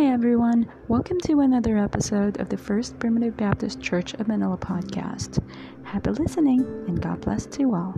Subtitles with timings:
[0.00, 0.64] Hi, everyone.
[0.88, 5.44] Welcome to another episode of the First Primitive Baptist Church of Manila podcast.
[5.84, 7.92] Happy listening and God bless to you all.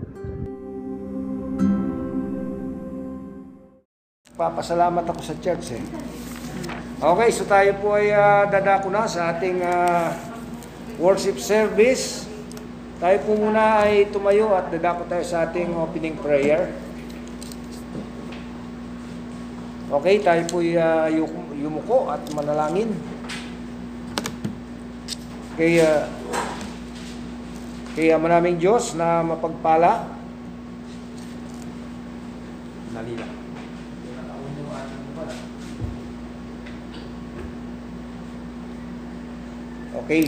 [4.34, 5.84] Papasalamat ako sa church eh.
[6.98, 10.10] Okay, so tayo po ay uh, dadako na sa ating uh,
[10.98, 12.26] worship service.
[12.98, 16.66] Tayo po muna ay tumayo at dadako tayo sa ating opening prayer.
[19.92, 21.04] Okay, tayo po ay uh,
[21.52, 22.96] yumuko at manalangin.
[25.52, 26.08] Kaya
[27.92, 30.08] kaya maraming Diyos na mapagpala.
[32.96, 33.28] Nalila.
[39.92, 40.24] Okay.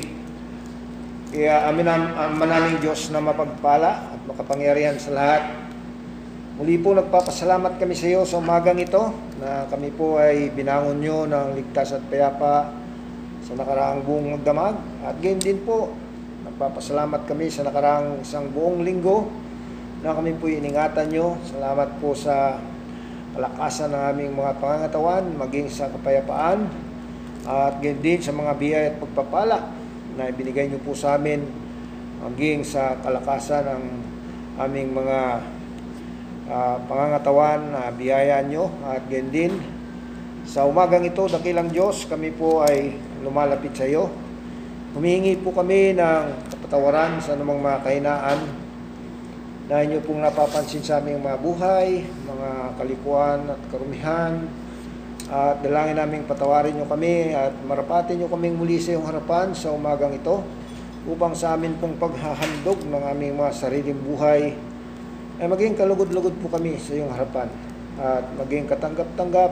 [1.33, 5.64] Kaya amin ang manaming Diyos na mapagpala at makapangyarihan sa lahat.
[6.55, 9.11] Muli po nagpapasalamat kami sa iyo sa umagang ito
[9.43, 12.71] na kami po ay binangon nyo ng ligtas at payapa
[13.43, 14.79] sa nakaraang buong magdamag.
[15.03, 15.91] At gayon din po,
[16.47, 19.27] nagpapasalamat kami sa nakaraang isang buong linggo
[20.07, 21.35] na kami po iningatan nyo.
[21.43, 22.63] Salamat po sa
[23.35, 26.71] kalakasan ng aming mga pangangatawan, maging sa kapayapaan,
[27.51, 29.59] at gayon din sa mga biyaya at pagpapala
[30.15, 31.43] na ibinigay nyo po sa amin,
[32.23, 33.85] maging sa kalakasan ng
[34.63, 35.51] aming mga
[36.49, 39.53] uh, pangangatawan na biyaya nyo at gayon din
[40.45, 42.93] sa umagang ito, dakilang Diyos, kami po ay
[43.25, 44.13] lumalapit sa iyo.
[44.93, 48.41] Humihingi po kami ng kapatawaran sa anumang mga kahinaan
[49.73, 54.45] na inyo pong napapansin sa aming mga buhay, mga kalikuan at karumihan.
[55.33, 59.73] At dalangin namin patawarin nyo kami at marapatin nyo kaming muli sa iyong harapan sa
[59.73, 60.45] umagang ito
[61.09, 64.53] upang sa amin pong paghahandog ng aming mga sariling buhay
[65.43, 67.51] ay maging kalugod-lugod po kami sa iyong harapan
[67.99, 69.51] at maging katanggap-tanggap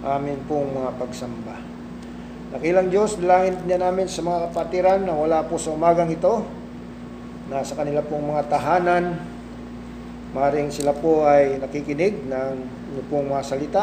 [0.00, 1.56] amin pong mga pagsamba.
[2.50, 6.42] Nakilang Diyos, dalangin niya namin sa mga kapatiran na wala po sa umagang ito,
[7.46, 9.18] na sa kanila pong mga tahanan,
[10.34, 12.54] maring sila po ay nakikinig ng
[12.94, 13.82] inyo pong mga salita.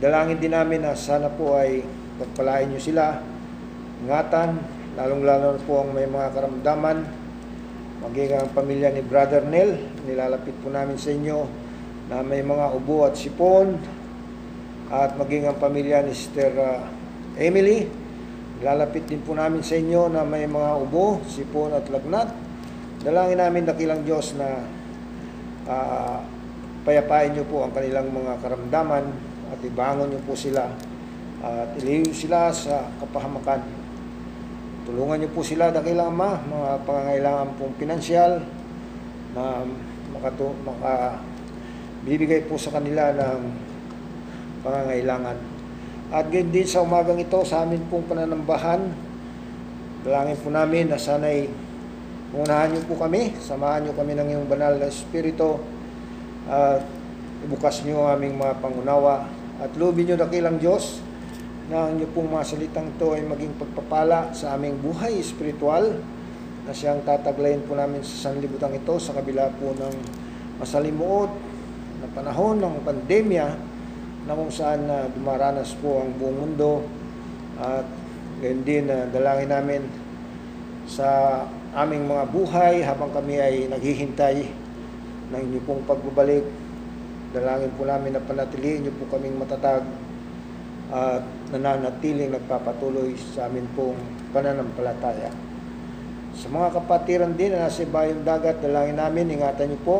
[0.00, 1.84] Dalangin din namin na sana po ay
[2.16, 3.20] pagpalain nyo sila,
[4.04, 4.56] ingatan,
[4.96, 7.04] lalong-lalo po ang may mga karamdaman,
[8.00, 9.76] maging ang pamilya ni Brother Nel,
[10.08, 11.38] nilalapit po namin sa inyo
[12.08, 13.76] na may mga ubo at sipon,
[14.90, 16.82] at maging ang pamilya ni Sister uh,
[17.38, 17.86] Emily,
[18.58, 22.32] nilalapit din po namin sa inyo na may mga ubo, sipon at lagnat.
[23.00, 24.64] Dalangin namin dakilang Diyos na
[25.70, 26.18] uh,
[26.82, 29.04] payapain niyo po ang kanilang mga karamdaman
[29.52, 30.72] at ibangon niyo po sila
[31.40, 33.79] at iliyo sila sa kapahamakan
[34.90, 38.42] Tulungan niyo po sila, dakilang ama, mga pangangailangan pong pinansyal
[39.38, 39.62] na
[40.10, 41.22] makatu maka
[42.02, 43.40] bibigay po sa kanila ng
[44.66, 45.38] pangangailangan.
[46.10, 48.90] At gayon din sa umagang ito, sa amin pong pananambahan,
[50.02, 51.46] dalangin po namin na sana'y
[52.34, 55.62] unahan niyo po kami, samahan niyo kami ng iyong banal na Espiritu,
[56.50, 56.82] at
[57.46, 59.30] ibukas niyo ang aming mga pangunawa,
[59.62, 60.98] at lubin niyo dakilang Diyos,
[61.70, 66.02] na ang inyo pong mga salitang ito ay maging pagpapala sa aming buhay espiritual
[66.66, 69.94] na siyang tataglayin po namin sa sanlibutan ito sa kabila po ng
[70.58, 71.30] masalimuot
[72.02, 73.46] na panahon ng pandemya
[74.26, 76.82] na kung saan na dumaranas po ang buong mundo
[77.62, 77.86] at
[78.42, 79.82] gayon din na dalangin namin
[80.90, 84.42] sa aming mga buhay habang kami ay naghihintay
[85.30, 86.42] ng inyo pong pagbabalik.
[87.30, 89.86] Dalangin po namin na panatilihin niyo po kaming matatag
[90.90, 93.98] at nananatiling nagpapatuloy sa amin pong
[94.30, 95.34] pananampalataya.
[96.38, 99.98] Sa mga kapatiran din na nasa ibayong dagat, dalangin namin, ingatan niyo po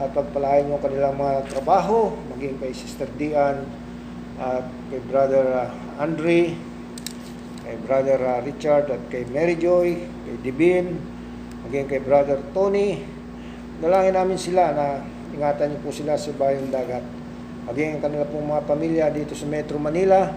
[0.00, 3.68] at pagpalain niyo kanilang mga trabaho, maging kay Sister Dian
[4.40, 6.56] at kay Brother uh, Andre,
[7.62, 10.96] kay Brother uh, Richard at kay Mary Joy, kay Divin,
[11.68, 13.04] maging kay Brother Tony.
[13.84, 15.04] Dalangin namin sila na
[15.36, 17.17] ingatan niyo po sila sa ibayong dagat
[17.68, 20.32] maging ang kanila pong mga pamilya dito sa Metro Manila.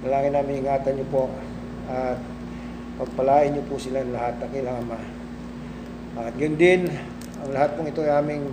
[0.00, 1.28] Dalangin namin ingatan niyo po
[1.92, 2.16] at
[2.96, 5.00] pagpalain niyo po sila lahat ng ilang ama.
[6.24, 6.88] At yun din,
[7.44, 8.48] ang lahat pong ito ay aming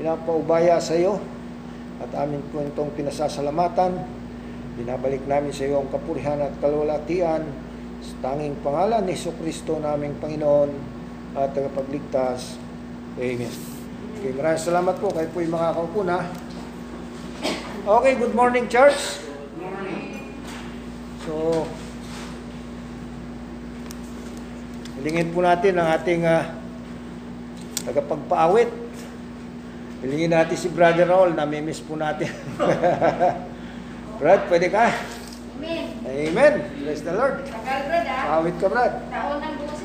[0.00, 1.20] pinapaubaya sa iyo
[2.00, 4.08] at amin po itong pinasasalamatan.
[4.80, 7.44] Binabalik namin sa iyo ang kapurihan at kalwalatian
[8.00, 10.72] sa tanging pangalan ni Iso Kristo naming Panginoon
[11.36, 12.56] at tagapagligtas.
[13.20, 13.52] Amen.
[14.16, 15.12] Okay, maraming salamat po.
[15.12, 16.24] Kayo po yung makakaupo na.
[17.80, 19.24] Okay, good morning church.
[19.24, 20.36] Good morning.
[21.24, 21.64] So,
[25.00, 26.44] hilingin po natin ang ating uh,
[27.88, 28.68] tagapagpaawit.
[30.04, 32.28] Hilingin natin si Brother Raul, namimiss po natin.
[34.20, 34.92] Brad, pwede ka?
[35.56, 35.84] Amen.
[36.04, 36.54] Amen.
[36.84, 37.48] Praise the Lord.
[37.48, 38.44] Tagal, Brad, ah.
[38.44, 38.92] Awit ka, Brad.
[39.08, 39.79] Taon ng boses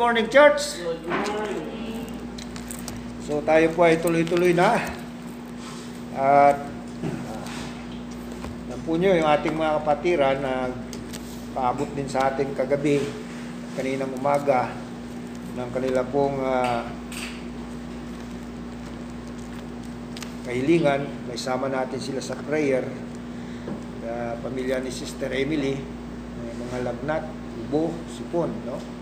[0.00, 0.80] Okay, good morning church.
[3.28, 4.80] So tayo po ay tuloy-tuloy na.
[6.16, 6.56] At
[8.72, 10.72] uh, po nyo yung ating mga kapatiran na
[11.52, 13.04] paabot din sa atin kagabi,
[13.76, 14.72] kaninang umaga,
[15.60, 16.88] ng kanila pong ah,
[20.48, 21.28] kahilingan.
[21.28, 22.88] May sama natin sila sa prayer.
[24.00, 25.76] Uh, pamilya ni Sister Emily,
[26.40, 27.28] may mga lagnat,
[27.68, 28.99] ubo, sipon, no?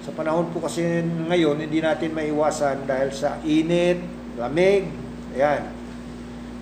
[0.00, 4.00] Sa panahon po kasi ngayon, hindi natin maiwasan dahil sa init,
[4.40, 4.88] lamig,
[5.36, 5.68] ayan.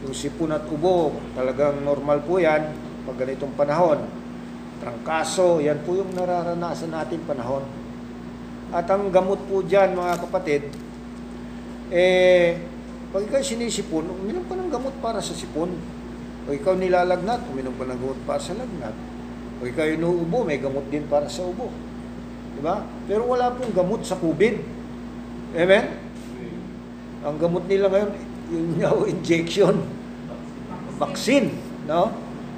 [0.02, 2.66] Yung sipon at ubo, talagang normal po yan
[3.06, 4.02] pag ganitong panahon.
[4.82, 7.62] Trangkaso, yan po yung nararanasan natin panahon.
[8.74, 10.62] At ang gamot po dyan, mga kapatid,
[11.94, 12.58] eh,
[13.08, 15.72] pag ikaw sinisipon, uminom ka ng gamot para sa sipon.
[16.44, 18.92] O ikaw nilalagnat, uminom ka ng gamot para sa lagnat.
[19.58, 21.70] O ikaw inuubo, may gamot din para sa ubo.
[22.58, 22.82] Di ba?
[23.06, 24.54] Pero wala pong gamot sa COVID.
[25.54, 25.84] Amen?
[27.22, 28.10] Ang gamot nila ngayon,
[28.50, 29.78] yung now injection,
[30.98, 31.54] vaccine,
[31.86, 32.10] no?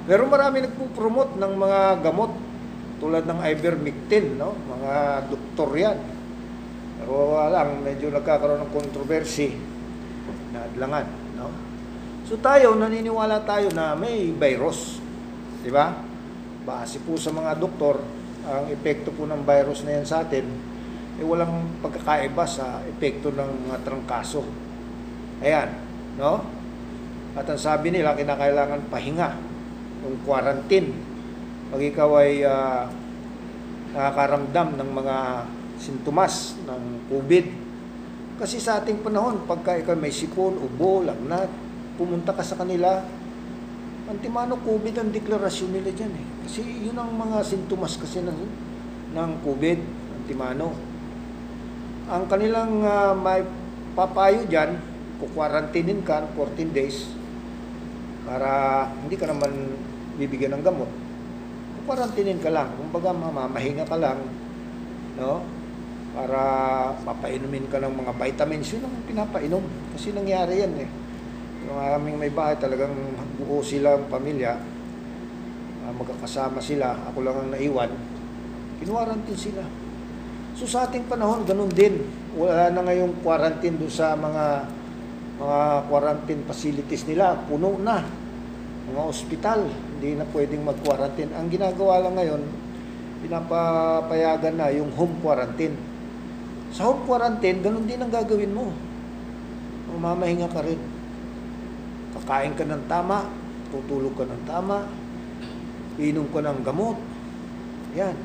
[0.09, 2.33] Pero marami nagpo-promote ng mga gamot
[2.97, 4.57] tulad ng ivermectin, no?
[4.57, 4.93] Mga
[5.29, 5.97] doktor yan.
[6.97, 9.53] Pero lang, medyo nagkakaroon ng controversy
[10.49, 11.05] na adlangan,
[11.37, 11.53] no?
[12.25, 14.97] So tayo, naniniwala tayo na may virus.
[15.61, 15.93] Di ba?
[16.65, 18.01] Base po sa mga doktor,
[18.45, 20.45] ang epekto po ng virus na yan sa atin,
[21.21, 24.41] eh walang pagkakaiba sa epekto ng mga trangkaso.
[25.41, 25.69] Ayan,
[26.17, 26.41] no?
[27.37, 29.29] At ang sabi nila, kinakailangan pahinga,
[30.03, 30.91] yung quarantine.
[31.71, 32.89] Pag ikaw ay ah,
[33.95, 35.17] nakakaramdam ng mga
[35.79, 37.45] sintomas ng COVID.
[38.41, 41.47] Kasi sa ating panahon, pagka ikaw may sipon, ubo, lagnat,
[41.95, 43.05] pumunta ka sa kanila,
[44.11, 46.25] antimano COVID ang deklarasyon nila dyan eh.
[46.45, 48.39] Kasi yun ang mga sintomas kasi ng,
[49.15, 49.79] ng COVID,
[50.21, 50.75] antimano.
[52.11, 53.41] Ang kanilang ah, may
[53.95, 54.79] papayo dyan,
[55.21, 57.13] kukwarantinin ka 14 days
[58.25, 59.51] para hindi ka naman
[60.17, 60.89] bibigyan ng gamot.
[61.81, 62.73] Kukwarantinin ka lang.
[62.77, 64.19] Kumbaga mamamahinga ka lang,
[65.17, 65.41] no?
[66.11, 66.41] Para
[67.07, 68.67] papainumin ka ng mga vitamins.
[68.75, 69.63] Yun ang pinapainom.
[69.95, 70.89] Kasi nangyari yan eh.
[71.69, 72.91] Yung aming may bahay talagang
[73.51, 74.55] buo silang pamilya.
[75.83, 76.95] Ah, magkakasama sila.
[77.11, 77.91] Ako lang ang naiwan.
[78.79, 79.67] Kinuwarantin sila.
[80.55, 81.99] So sa ating panahon, ganun din.
[82.31, 84.63] wala na ngayong quarantine doon sa mga
[85.35, 88.07] mga quarantine facilities nila, puno na.
[88.87, 91.35] Mga ospital, hindi na pwedeng mag-quarantine.
[91.35, 92.41] Ang ginagawa lang ngayon,
[93.25, 95.75] pinapapayagan na yung home quarantine.
[96.71, 98.71] Sa home quarantine, ganun din ang gagawin mo.
[99.91, 100.79] Mamahinga ka rin.
[102.15, 103.40] Kakain ka ng tama,
[103.71, 104.85] tutulog ka ng tama,
[105.97, 106.99] inom ka ng gamot.
[107.95, 108.15] Yan.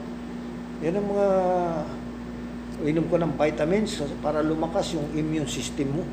[0.85, 1.29] Yan ang mga
[2.85, 6.05] inom ka ng vitamins para lumakas yung immune system mo.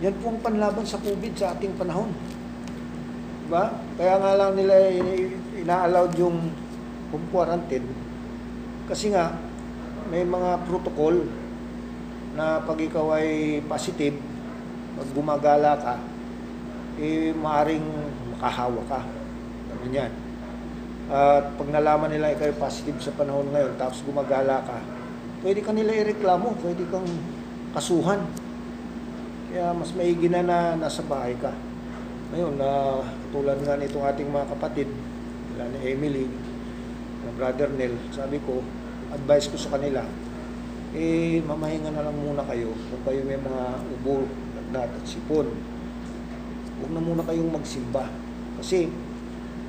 [0.00, 2.08] Yan po ang panlaban sa COVID sa ating panahon.
[3.44, 3.74] Diba?
[3.98, 4.74] Kaya nga lang nila
[5.58, 6.38] ina-allowed yung
[7.12, 7.88] home quarantine
[8.88, 9.36] kasi nga
[10.08, 11.28] may mga protocol
[12.32, 14.16] na pag ikaw ay positive,
[14.96, 15.94] pag gumagala ka,
[16.96, 17.84] eh maaring
[18.38, 19.00] makahawa ka.
[19.74, 20.12] Ano yan?
[21.10, 24.78] At pag nalaman nila ikaw positive sa panahon ngayon, tapos gumagala ka,
[25.42, 27.08] pwede ka nila ireklamo, pwede kang
[27.74, 28.22] kasuhan.
[29.50, 31.50] Kaya mas maigi na na nasa bahay ka.
[32.30, 33.02] Ngayon, na
[33.34, 34.88] tulad nga nitong ating mga kapatid,
[35.50, 36.26] nila ni Emily,
[37.26, 38.62] na brother Nel, sabi ko,
[39.10, 40.04] advice ko sa kanila,
[40.94, 43.62] eh, mamahinga na lang muna kayo kung kayo may mga
[43.98, 44.28] ubo,
[44.76, 45.48] at sipon.
[46.78, 48.27] Huwag na muna kayong magsimba.
[48.58, 48.90] Kasi,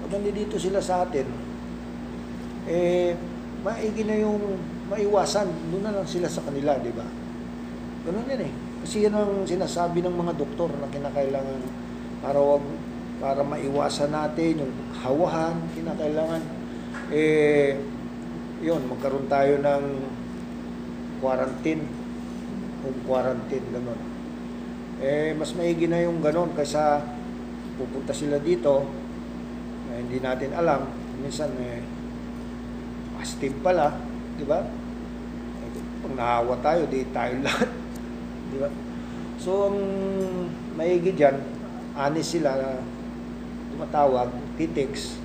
[0.03, 1.25] pag nandito sila sa atin,
[2.69, 3.13] eh,
[3.61, 4.57] maigi na yung
[4.89, 5.47] maiwasan.
[5.69, 7.05] Doon na lang sila sa kanila, di ba?
[8.09, 8.53] Ganun yan eh.
[8.81, 11.61] Kasi yan ang sinasabi ng mga doktor na kinakailangan
[12.23, 12.63] para wag
[13.19, 14.73] para maiwasan natin yung
[15.03, 16.39] hawahan, kinakailangan
[17.11, 17.75] eh
[18.63, 19.83] yun, magkaroon tayo ng
[21.19, 21.83] quarantine
[22.83, 23.99] home quarantine, ganun.
[24.99, 27.03] Eh, mas maigi na yung ganun kaysa
[27.79, 28.83] pupunta sila dito
[29.87, 30.83] eh, hindi natin alam
[31.23, 31.79] minsan eh
[33.15, 33.95] positive pala
[34.35, 34.59] di ba
[35.63, 35.69] eh,
[36.03, 37.71] pag nahawa tayo di tayo lahat
[38.51, 38.67] di ba
[39.39, 39.79] so ang
[40.75, 41.39] maigi dyan
[41.95, 42.83] honest sila na
[43.71, 44.27] tumatawag
[44.59, 45.15] titix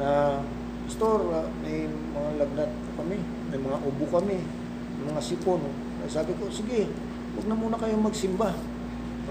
[0.00, 0.40] na
[0.86, 3.18] Pastor, ah, may mga lagnat kami,
[3.50, 5.58] may mga ubo kami, may mga sipon.
[6.06, 6.86] Sabi ko, sige,
[7.34, 8.54] huwag na muna kayong magsimba.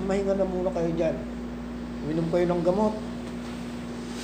[0.04, 1.16] Mahinga na muna kayo dyan.
[2.06, 2.94] Uminom kayo ng gamot,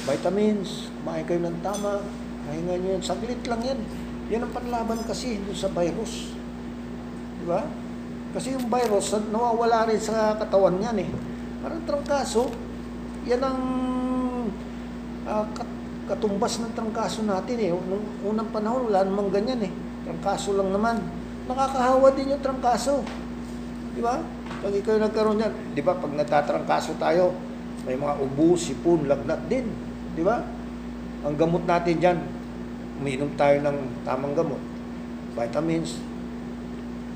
[0.05, 1.97] vitamins, kumain kayo ng tama,
[2.45, 3.01] pahinga nyo yan.
[3.01, 3.79] Saglit lang yan.
[4.29, 6.37] Yan ang panlaban kasi dun sa virus.
[7.41, 7.65] Di ba?
[8.37, 11.09] Kasi yung virus, nawawala rin sa katawan yan eh.
[11.65, 12.53] Parang trangkaso,
[13.25, 13.59] yan ang
[15.57, 17.73] kat- katumbas ng trangkaso natin eh.
[17.73, 19.73] Nung unang panahon, wala namang ganyan eh.
[20.05, 21.01] Trangkaso lang naman.
[21.49, 23.01] Nakakahawa din yung trangkaso.
[23.97, 24.21] Di ba?
[24.61, 27.33] Pag ikaw nagkaroon yan, di ba, pag natatrangkaso tayo,
[27.85, 29.65] may mga ubo, sipon, lagnat din.
[30.13, 30.45] Di ba?
[31.25, 32.17] Ang gamot natin dyan,
[33.01, 34.61] uminom tayo ng tamang gamot.
[35.33, 35.97] Vitamins,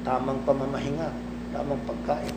[0.01, 1.13] tamang pamamahinga,
[1.53, 2.33] tamang pagkain.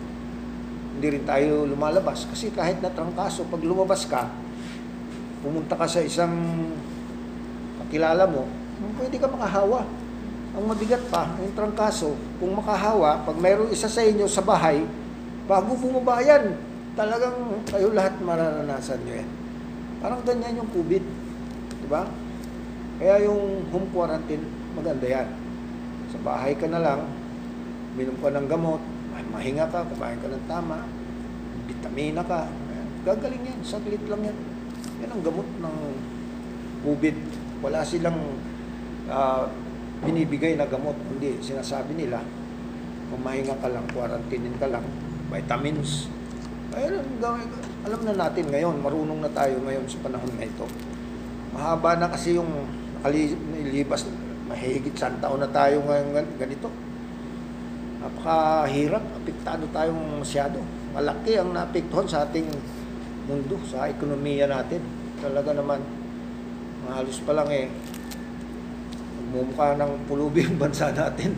[0.99, 2.29] Hindi rin tayo lumalabas.
[2.29, 4.29] Kasi kahit na trangkaso, pag lumabas ka,
[5.41, 6.35] pumunta ka sa isang
[7.85, 8.45] kakilala mo,
[9.01, 9.89] pwede ka makahawa.
[10.59, 12.13] Ang mabigat pa, yung trangkaso,
[12.43, 14.83] kung makahawa, pag mayroong isa sa inyo sa bahay,
[15.47, 16.68] bago bumaba yan,
[16.99, 19.31] talagang kayo lahat mararanasan nyo yan.
[20.03, 21.05] Parang ganyan yung COVID.
[21.79, 22.11] Di ba?
[22.99, 24.43] Kaya yung home quarantine,
[24.75, 25.31] maganda yan.
[26.11, 27.07] Sa bahay ka na lang,
[27.95, 28.83] minom ka ng gamot,
[29.31, 30.83] mahinga ka, kumain ka ng tama,
[31.71, 32.51] vitamina ka,
[33.07, 34.39] gagaling yan, saglit lang yan.
[34.99, 35.77] Yan ang gamot ng
[36.83, 37.17] COVID.
[37.63, 38.19] Wala silang
[39.07, 39.47] ah,
[40.03, 40.99] binibigay na gamot.
[41.07, 42.19] Hindi, sinasabi nila,
[43.15, 44.83] kumahinga ka lang, quarantine ka lang,
[45.31, 46.18] vitamins.
[46.69, 47.55] Ayun, ang gawin-
[47.89, 50.69] alam na natin ngayon, marunong na tayo ngayon sa panahon na ito.
[51.57, 52.69] Mahaba na kasi yung
[53.01, 54.05] nakalibas,
[54.45, 56.69] mahigit saan taon na tayo ngayon gan- ganito.
[58.05, 60.61] Napakahirap, apektado tayong masyado.
[60.93, 62.47] Malaki ang naapektuhan sa ating
[63.25, 64.85] mundo, sa ekonomiya natin.
[65.25, 65.81] Talaga naman,
[66.85, 67.73] halos pa lang eh,
[69.17, 71.33] magmumukha ng pulubi yung bansa natin.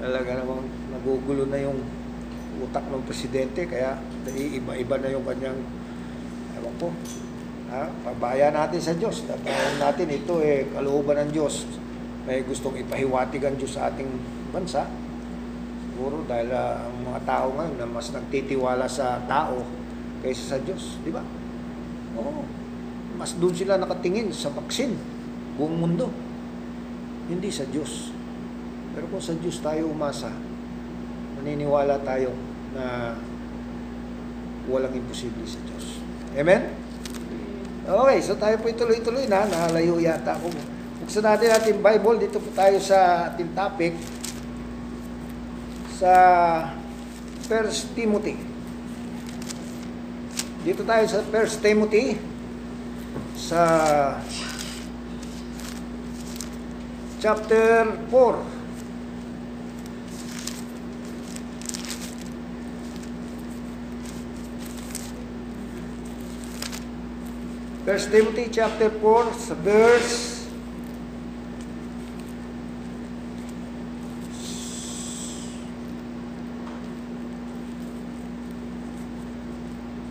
[0.00, 0.64] Talaga namang
[0.96, 1.76] nagugulo na yung
[2.62, 5.58] utak ng presidente, kaya naiiba-iba na yung kanyang,
[6.60, 6.88] ewan ko,
[7.72, 7.90] ha?
[8.06, 9.26] pabaya natin sa Diyos.
[9.26, 11.66] Dahil natin ito eh, kalooban ng Diyos.
[12.24, 14.08] May gustong ipahiwatig ang Diyos sa ating
[14.54, 14.86] bansa.
[15.90, 19.62] Siguro dahil ah, ang mga tao ngayon na mas nagtitiwala sa tao
[20.24, 21.22] kaysa sa Diyos, di ba?
[22.18, 22.42] Oo.
[23.14, 24.98] Mas doon sila nakatingin sa vaksin,
[25.54, 26.10] buong mundo.
[27.30, 28.10] Hindi sa Diyos.
[28.94, 30.30] Pero kung sa Diyos tayo umasa,
[31.44, 32.32] maniniwala tayo
[32.72, 33.12] na
[34.64, 36.00] walang imposible sa Diyos.
[36.32, 36.72] Amen?
[37.84, 39.44] Okay, so tayo po ituloy-tuloy na.
[39.44, 40.48] Nahalayo yata ako.
[41.04, 42.16] Buksan natin ating Bible.
[42.16, 43.92] Dito po tayo sa ating topic.
[45.94, 46.14] sa
[47.46, 48.34] 1 Timothy.
[50.66, 52.18] Dito tayo sa 1 Timothy
[53.38, 53.62] sa
[57.22, 58.53] chapter 4.
[67.84, 70.48] First Timothy chapter 4 sa verse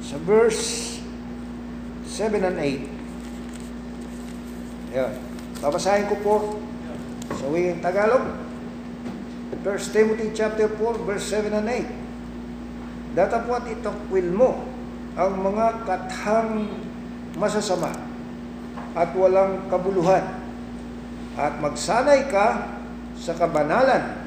[0.05, 1.01] sa verse
[2.05, 4.93] 7 and 8.
[4.93, 5.17] Ayan.
[5.57, 6.61] Babasahin ko po
[7.33, 8.37] sa winging Tagalog.
[9.65, 13.17] 1 Timothy chapter 4 verse 7 and 8.
[13.17, 14.61] Datapwat itakwil mo
[15.17, 16.69] ang mga kathang
[17.37, 17.89] masasama
[18.93, 20.21] at walang kabuluhan
[21.33, 22.77] at magsanay ka
[23.17, 24.21] sa kabanalan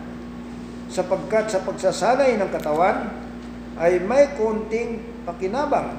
[0.91, 3.11] sapagkat sa pagsasanay ng katawan
[3.79, 5.95] ay may konting pakinabang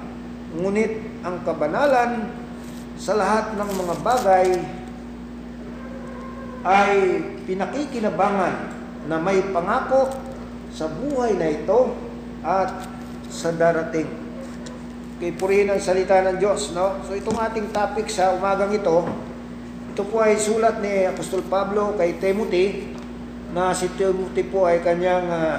[0.58, 2.32] ngunit ang kabanalan
[2.98, 4.48] sa lahat ng mga bagay
[6.68, 6.94] ay
[7.48, 8.56] pinakikinabangan
[9.08, 10.12] na may pangako
[10.74, 11.96] sa buhay na ito
[12.44, 12.90] at
[13.32, 14.27] sa darating.
[15.18, 17.02] Kay purihin ang salita ng Diyos, no?
[17.02, 19.02] So itong ating topic sa umagang ito,
[19.94, 22.94] ito po ay sulat ni Apostol Pablo kay Timothy
[23.50, 25.58] na si Timothy po ay kanyang uh,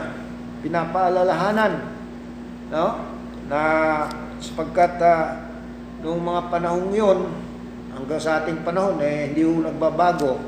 [0.62, 1.90] pinapaalalahanan,
[2.70, 2.86] no?
[3.50, 3.60] Na
[4.38, 5.48] sapagkat uh,
[6.06, 7.18] noong mga panahong yon
[7.90, 10.38] hanggang sa ating panahon eh hindi ho nagbabago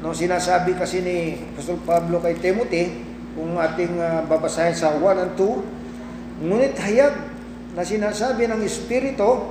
[0.00, 3.04] no sinasabi kasi ni Apostol Pablo kay Timothy
[3.36, 7.31] kung ating uh, babasahin sa 1 and 2 ngunit hayag
[7.72, 9.48] na sinasabi ng Espiritu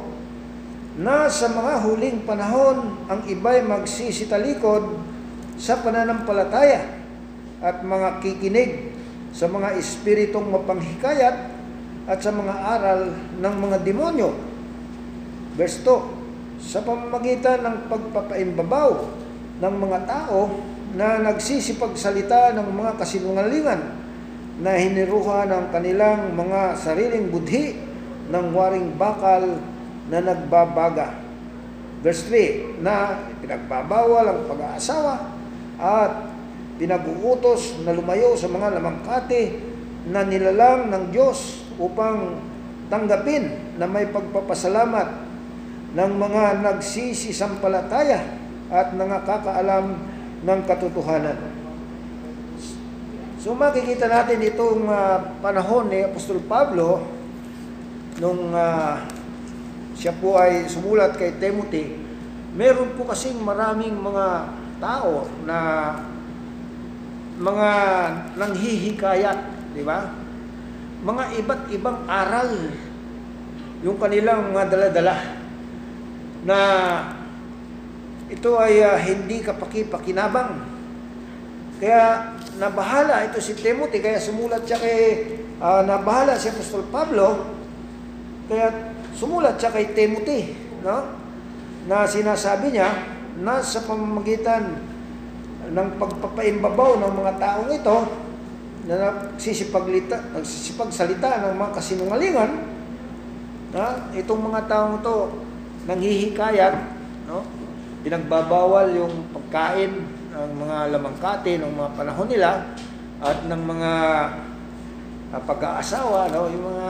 [1.02, 5.00] na sa mga huling panahon ang iba'y magsisitalikod
[5.58, 6.86] sa pananampalataya
[7.64, 8.94] at mga kikinig
[9.32, 11.38] sa mga espiritong mapanghikayat
[12.10, 13.02] at sa mga aral
[13.40, 14.36] ng mga demonyo.
[15.56, 18.92] Verse 2, sa pamamagitan ng pagpapaimbabaw
[19.62, 20.40] ng mga tao
[20.92, 23.82] na nagsisipagsalita ng mga kasinungalingan
[24.60, 27.91] na hiniruha ng kanilang mga sariling budhi
[28.32, 29.60] ng waring bakal
[30.08, 31.20] na nagbabaga.
[32.02, 35.16] Verse 3, na pinagbabawal ang pag-aasawa
[35.78, 36.12] at
[36.82, 39.44] pinag-uutos na lumayo sa mga lamangkati
[40.10, 42.42] na nilalang ng Diyos upang
[42.90, 45.08] tanggapin na may pagpapasalamat
[45.94, 48.20] ng mga nagsisisampalataya
[48.74, 49.94] at nakakaalam
[50.42, 51.38] ng katotohanan.
[53.42, 57.21] So makikita natin itong uh, panahon ni Apostol Pablo
[58.22, 59.02] nung uh,
[59.98, 61.98] siya po ay sumulat kay Timothy,
[62.54, 65.58] meron po kasing maraming mga tao na
[67.42, 67.70] mga
[68.38, 69.40] nanghihikayat,
[69.74, 70.14] di ba?
[71.02, 72.70] Mga iba't ibang aral
[73.82, 75.18] yung kanilang mga daladala
[76.46, 76.60] na
[78.30, 80.62] ito ay uh, hindi kapaki-pakinabang.
[81.82, 85.02] Kaya nabahala ito si Timothy, kaya sumulat siya kay,
[85.58, 87.58] uh, nabahala si Apostol Pablo,
[88.52, 88.68] kaya
[89.16, 91.08] sumulat siya kay Timothy, no?
[91.88, 92.92] Na sinasabi niya
[93.40, 94.76] na sa pamamagitan
[95.72, 97.98] ng pagpapaimbabaw ng mga taong ito
[98.92, 102.52] na nagsisipaglita, nagsisipagsalita ng mga kasinungalingan,
[103.72, 105.16] na itong mga taong ito
[105.88, 106.76] nanghihikayat,
[107.32, 107.48] no?
[108.04, 109.96] Pinagbabawal yung pagkain
[110.36, 112.68] ng mga lamangkate ng mga panahon nila
[113.24, 113.92] at ng mga
[115.32, 116.50] uh, pag-aasawa, no?
[116.50, 116.88] yung mga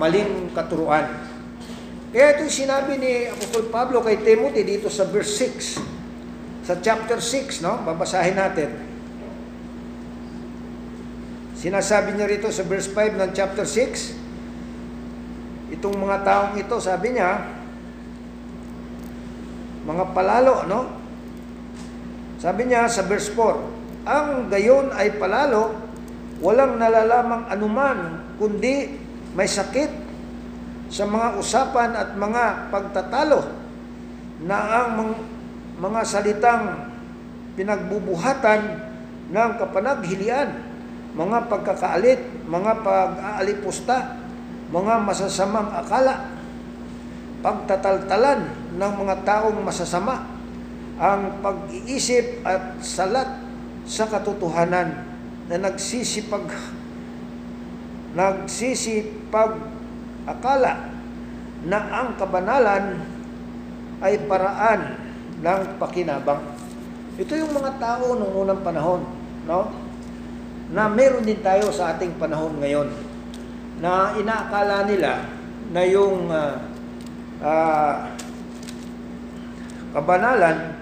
[0.00, 1.04] maling katuruan.
[2.10, 6.64] Kaya ito sinabi ni Apostol Pablo kay Timothy dito sa verse 6.
[6.64, 7.84] Sa chapter 6, no?
[7.84, 8.72] Babasahin natin.
[11.60, 14.16] Sinasabi niya rito sa verse 5 ng chapter 6,
[15.76, 17.44] itong mga taong ito, sabi niya,
[19.84, 20.88] mga palalo, no?
[22.40, 25.76] Sabi niya sa verse 4, ang gayon ay palalo,
[26.40, 28.99] walang nalalamang anuman, kundi
[29.34, 29.90] may sakit
[30.90, 33.46] sa mga usapan at mga pagtatalo
[34.42, 35.14] na ang
[35.78, 36.90] mga salitang
[37.54, 38.60] pinagbubuhatan
[39.30, 40.50] ng kapanaghilian,
[41.14, 44.18] mga pagkakaalit, mga pag-aalipusta,
[44.70, 46.26] mga masasamang akala,
[47.40, 50.26] pagtataltalan ng mga taong masasama,
[51.00, 53.40] ang pag-iisip at salat
[53.88, 55.06] sa katotohanan
[55.48, 56.50] na nagsisipag
[58.16, 59.60] nagsisipag
[60.26, 60.90] akala
[61.66, 63.04] na ang kabanalan
[64.00, 64.96] ay paraan
[65.40, 66.40] ng pakinabang.
[67.20, 69.04] Ito yung mga tao nung unang panahon,
[69.44, 69.68] no?
[70.70, 72.88] na meron din tayo sa ating panahon ngayon
[73.82, 75.26] na inaakala nila
[75.74, 76.62] na yung ah,
[77.42, 77.94] ah,
[79.90, 80.78] kabanalan,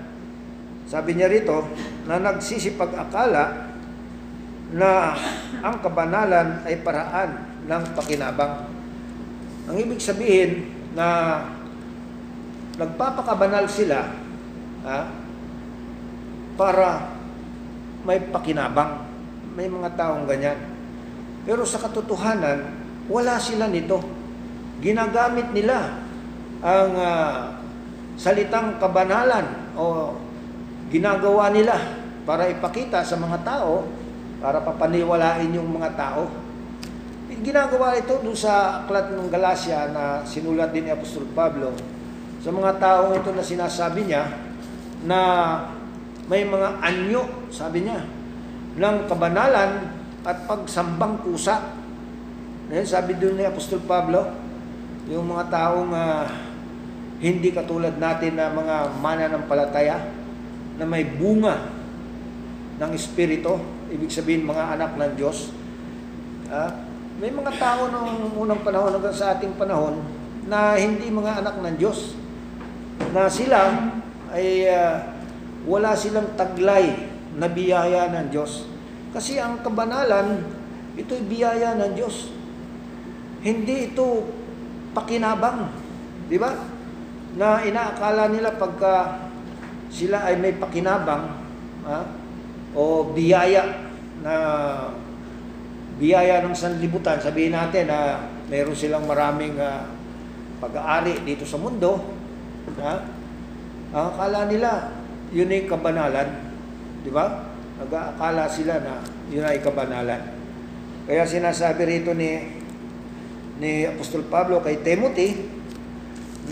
[0.84, 1.64] sabi niya rito,
[2.04, 3.72] na nagsisipag-akala
[4.72, 5.16] na
[5.64, 7.30] ang kabanalan ay paraan
[7.64, 8.68] ng pakinabang.
[9.68, 11.40] Ang ibig sabihin na
[12.76, 14.12] nagpapakabanal sila
[14.84, 14.98] ha,
[16.56, 17.12] para
[18.04, 19.08] may pakinabang.
[19.58, 20.58] May mga taong ganyan.
[21.42, 22.70] Pero sa katotohanan,
[23.10, 23.98] wala sila nito.
[24.78, 25.98] Ginagamit nila
[26.62, 27.58] ang ah,
[28.14, 30.14] salitang kabanalan o
[30.92, 31.74] ginagawa nila
[32.22, 33.88] para ipakita sa mga tao,
[34.38, 36.30] para papaniwalain yung mga tao.
[37.38, 41.70] Ginagawa ito doon sa aklat ng Galacia na sinulat din ni Apostol Pablo
[42.42, 44.26] sa mga taong ito na sinasabi niya
[45.06, 45.20] na
[46.26, 48.02] may mga anyo, sabi niya,
[48.78, 49.90] ng kabanalan
[50.22, 51.78] at pagsambang kusa.
[52.68, 54.28] Ngayon, sabi doon ni Apostol Pablo,
[55.08, 56.28] yung mga taong ah,
[57.18, 59.96] hindi katulad natin na mga mananampalataya
[60.78, 61.64] na may bunga
[62.78, 63.58] ng Espiritu,
[63.92, 65.52] ibig sabihin mga anak ng Diyos.
[66.48, 66.72] Ah,
[67.18, 70.00] may mga tao noong unang panahon hanggang sa ating panahon
[70.48, 72.16] na hindi mga anak ng Diyos.
[73.12, 73.90] Na sila
[74.32, 75.12] ay ah,
[75.68, 78.64] wala silang taglay na biyaya ng Diyos.
[79.12, 80.44] Kasi ang kabanalan,
[80.96, 82.32] ito'y biyaya ng Diyos.
[83.40, 84.28] Hindi ito
[84.92, 85.70] pakinabang.
[86.28, 86.52] Di ba?
[87.38, 89.28] Na inaakala nila pagka
[89.88, 91.32] sila ay may pakinabang
[91.88, 92.17] ha?
[92.78, 93.90] O biyaya
[94.22, 94.34] na
[95.98, 99.82] biyaya ng sanlibutan, sabihin natin na meron silang maraming ah,
[100.62, 101.98] pag-aari dito sa mundo,
[102.78, 103.02] ha?
[103.90, 104.94] ang akala nila
[105.34, 106.54] yun ay kabanalan,
[107.02, 107.50] di ba?
[107.82, 110.22] Nag-aakala sila na yun ay kabanalan.
[111.08, 112.58] Kaya sinasabi rito ni
[113.58, 115.34] ni Apostol Pablo kay Timothy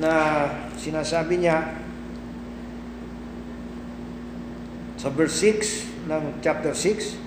[0.03, 1.86] na sinasabi niya
[4.97, 7.27] sa verse 6 ng chapter 6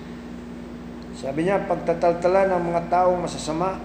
[1.20, 3.76] sabi niya, pagtataltala ng mga taong masasama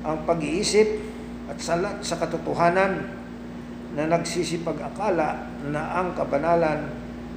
[0.00, 0.96] ang pag-iisip
[1.44, 3.04] at salat sa katotohanan
[3.92, 6.88] na nagsisipag-akala na ang kabanalan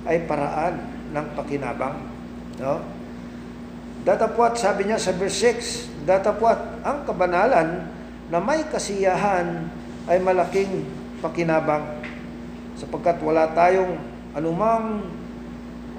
[0.08, 0.80] ay paraan
[1.12, 2.08] ng pakinabang.
[2.64, 2.80] No?
[4.08, 7.84] Datapwat, sabi niya sa verse 6, datapwat ang kabanalan
[8.32, 9.68] na may kasiyahan
[10.08, 10.88] ay malaking
[11.20, 11.84] pakinabang
[12.80, 14.00] sapagkat wala tayong
[14.32, 15.04] anumang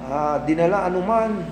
[0.07, 1.43] ah, dinala anuman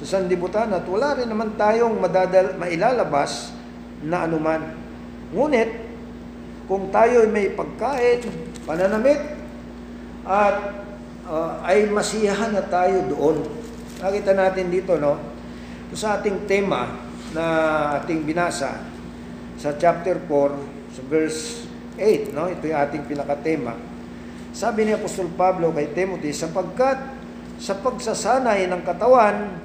[0.00, 3.52] sa sandibutan at wala rin naman tayong madadal, mailalabas
[4.00, 4.64] na anuman.
[5.36, 5.70] Ngunit,
[6.64, 8.24] kung tayo ay may pagkain,
[8.64, 9.20] pananamit,
[10.24, 10.56] at
[11.28, 13.44] ah, ay masiyahan na tayo doon.
[14.00, 15.20] Nakita natin dito, no?
[15.92, 16.96] Sa ating tema
[17.36, 17.44] na
[18.00, 18.80] ating binasa
[19.60, 21.68] sa chapter 4, sa verse
[22.00, 22.48] 8, no?
[22.48, 23.76] Ito yung ating pinakatema.
[24.50, 27.19] Sabi ni Apostol Pablo kay Timothy, sapagkat
[27.60, 29.60] sa pagsasanay ng katawan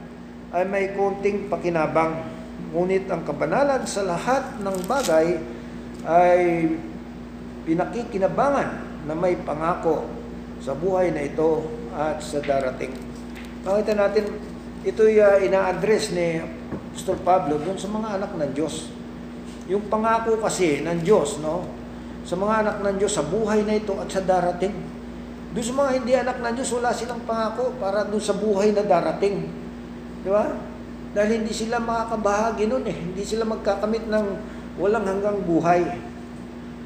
[0.52, 2.28] ay may konting pakinabang.
[2.76, 5.40] Ngunit ang kabanalan sa lahat ng bagay
[6.04, 6.42] ay
[7.64, 8.70] pinakikinabangan
[9.08, 10.12] na may pangako
[10.60, 11.64] sa buhay na ito
[11.96, 12.92] at sa darating.
[13.64, 14.26] Makita natin,
[14.84, 16.44] ito'y uh, ina-address ni
[16.94, 18.92] Apostol Pablo doon sa mga anak ng Diyos.
[19.72, 21.66] Yung pangako kasi ng Diyos, no?
[22.28, 24.74] Sa mga anak ng Diyos, sa buhay na ito at sa darating.
[25.56, 28.84] Doon sa mga hindi anak ng Diyos, wala silang pangako para doon sa buhay na
[28.84, 29.48] darating.
[30.20, 30.52] Di ba?
[31.16, 32.92] Dahil hindi sila makakabahagi nun eh.
[32.92, 34.26] Hindi sila magkakamit ng
[34.76, 35.96] walang hanggang buhay.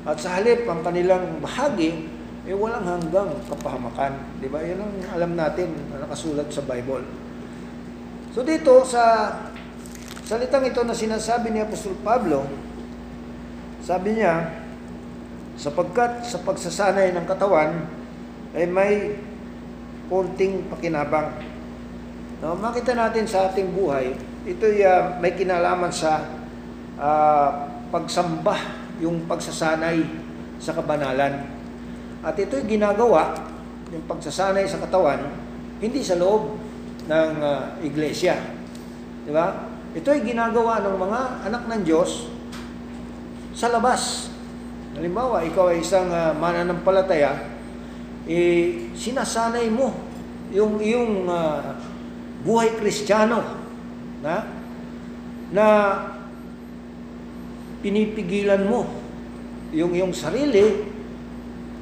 [0.06, 2.14] At sa halip, ang kanilang bahagi,
[2.46, 4.38] eh walang hanggang kapahamakan.
[4.38, 4.62] Di ba?
[4.62, 7.10] Yan ang alam natin na nakasulat sa Bible.
[8.38, 9.34] So dito, sa
[10.30, 12.46] salitang ito na sinasabi ni Apostol Pablo,
[13.82, 14.62] sabi niya,
[15.58, 17.99] sapagkat sa pagsasanay ng katawan,
[18.58, 19.18] ay may
[20.10, 21.30] konting pakinabang.
[22.40, 24.16] No, makita natin sa ating buhay,
[24.48, 26.24] ito uh, may kinalaman sa
[26.96, 27.50] uh,
[27.94, 28.56] pagsamba,
[29.00, 30.04] yung pagsasanay
[30.60, 31.46] sa kabanalan.
[32.20, 33.32] At ito'y ginagawa,
[33.92, 35.24] yung pagsasanay sa katawan,
[35.80, 36.60] hindi sa loob
[37.08, 38.36] ng uh, iglesia.
[39.24, 39.72] Di ba?
[39.96, 42.28] Ito'y ginagawa ng mga anak ng Diyos
[43.56, 44.32] sa labas.
[44.96, 47.59] Halimbawa, ikaw ay isang uh, mananampalataya,
[48.30, 49.90] eh, sinasanay mo
[50.54, 51.74] yung iyong uh,
[52.46, 53.42] buhay kristyano
[54.22, 54.46] na
[55.50, 55.66] na
[57.82, 58.86] pinipigilan mo
[59.74, 60.86] yung iyong sarili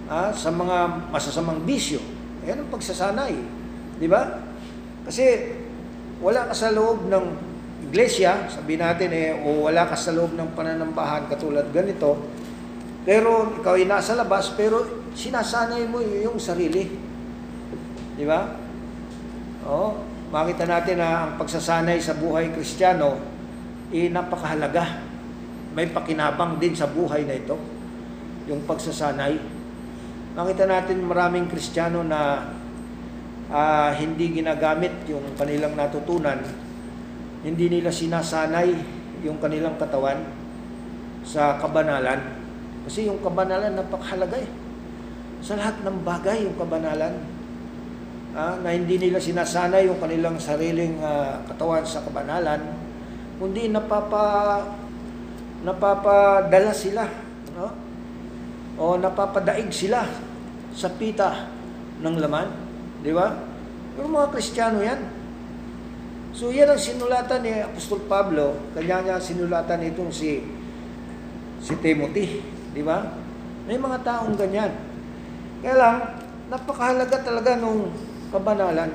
[0.07, 1.99] ah, sa mga masasamang bisyo.
[2.47, 3.33] Yan ang pagsasanay.
[3.99, 4.39] Di ba?
[5.07, 5.55] Kasi
[6.23, 7.25] wala ka sa loob ng
[7.87, 12.19] iglesia, sabi natin eh, o wala ka sa loob ng pananambahan katulad ganito,
[13.07, 14.83] pero ikaw ay nasa labas, pero
[15.15, 16.91] sinasanay mo yung sarili.
[18.19, 18.51] Di ba?
[19.63, 20.03] Oo.
[20.27, 23.15] Makita natin na ang pagsasanay sa buhay kristyano,
[23.95, 24.99] eh, napakahalaga.
[25.71, 27.55] May pakinabang din sa buhay na ito,
[28.43, 29.39] yung pagsasanay.
[30.35, 32.43] Makita natin maraming kristyano na
[33.47, 36.43] ah, hindi ginagamit yung kanilang natutunan,
[37.39, 38.75] hindi nila sinasanay
[39.23, 40.27] yung kanilang katawan
[41.23, 42.36] sa kabanalan.
[42.87, 44.49] Kasi yung kabanalan napakahalaga eh.
[45.43, 47.19] Sa lahat ng bagay yung kabanalan.
[48.37, 52.69] Ah, na hindi nila sinasanay yung kanilang sariling ah, katawan sa kabanalan,
[53.41, 54.61] kundi napapa
[55.65, 57.09] napapadala sila,
[57.57, 57.73] no?
[58.77, 60.05] O napapadaig sila
[60.69, 61.49] sa pita
[61.97, 62.47] ng laman,
[63.01, 63.33] di ba?
[63.97, 65.01] Yung mga Kristiyano yan.
[66.37, 70.45] So yan ang sinulatan ni Apostol Pablo, kanya niya sinulatan itong si
[71.57, 73.03] si Timothy, di ba?
[73.67, 74.71] May mga taong ganyan.
[75.59, 75.97] Kaya lang,
[76.47, 77.91] napakahalaga talaga nung
[78.31, 78.91] kabanalan.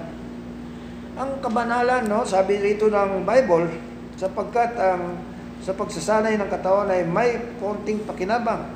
[1.13, 3.69] Ang kabanalan, no, sabi rito ng Bible,
[4.17, 5.21] sapagkat ang
[5.63, 8.67] sa pagsasanay ng katawan ay may konting pakinabang.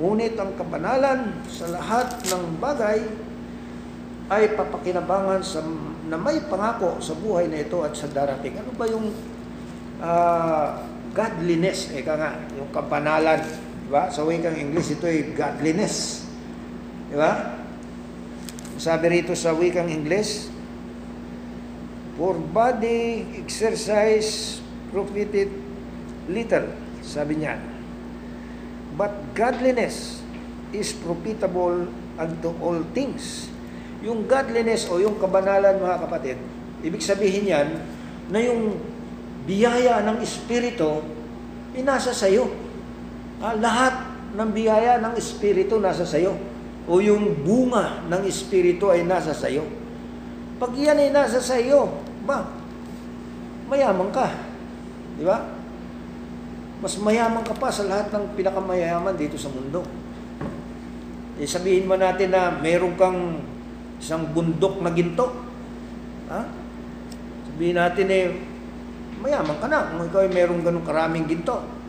[0.00, 3.04] Ngunit ang kabanalan sa lahat ng bagay
[4.32, 5.60] ay papakinabangan sa,
[6.08, 8.56] na may pangako sa buhay na ito at sa darating.
[8.56, 9.12] Ano ba yung
[10.00, 10.80] ah,
[11.12, 11.92] godliness?
[11.92, 13.44] Eka nga, yung kabanalan.
[13.92, 14.08] Diba?
[14.08, 16.24] Sa wikang English, ito ay godliness.
[17.12, 17.60] Diba?
[18.80, 20.48] Sabi rito sa wikang English,
[22.16, 25.52] For body exercise profited
[26.24, 26.72] little,
[27.04, 27.60] sabi niya.
[28.96, 30.24] But godliness
[30.72, 31.84] is profitable
[32.16, 33.52] unto all things.
[34.00, 36.40] Yung godliness o yung kabanalan mga kapatid,
[36.80, 37.68] ibig sabihin yan
[38.32, 38.80] na yung
[39.44, 41.04] biyaya ng Espiritu
[41.76, 42.71] ay nasa sayo.
[43.42, 44.06] Ah, lahat
[44.38, 46.38] ng biyaya ng Espiritu nasa sayo.
[46.86, 49.66] O yung bunga ng Espiritu ay nasa sayo.
[50.62, 51.90] Pag yan ay nasa sayo,
[52.22, 52.46] ba,
[53.66, 54.30] mayaman ka.
[55.18, 55.42] Di ba?
[56.78, 59.82] Mas mayaman ka pa sa lahat ng pinakamayaman dito sa mundo.
[61.42, 63.42] Eh, sabihin mo natin na meron kang
[63.98, 65.26] isang bundok na ginto.
[66.30, 66.46] Ha?
[67.50, 68.26] Sabihin natin eh,
[69.18, 71.81] mayaman ka na kung ikaw ay meron ganong karaming ginto.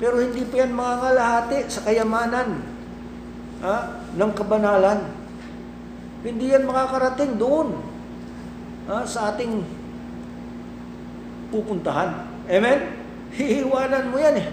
[0.00, 2.64] Pero hindi pa yan mga ngalahati sa kayamanan
[3.60, 4.00] ha?
[4.16, 5.00] ng kabanalan.
[6.24, 7.76] Hindi yan makakarating doon
[8.88, 9.04] ha?
[9.04, 9.60] sa ating
[11.52, 12.24] pupuntahan.
[12.48, 12.96] Amen?
[13.36, 14.48] Hihiwanan mo yan eh.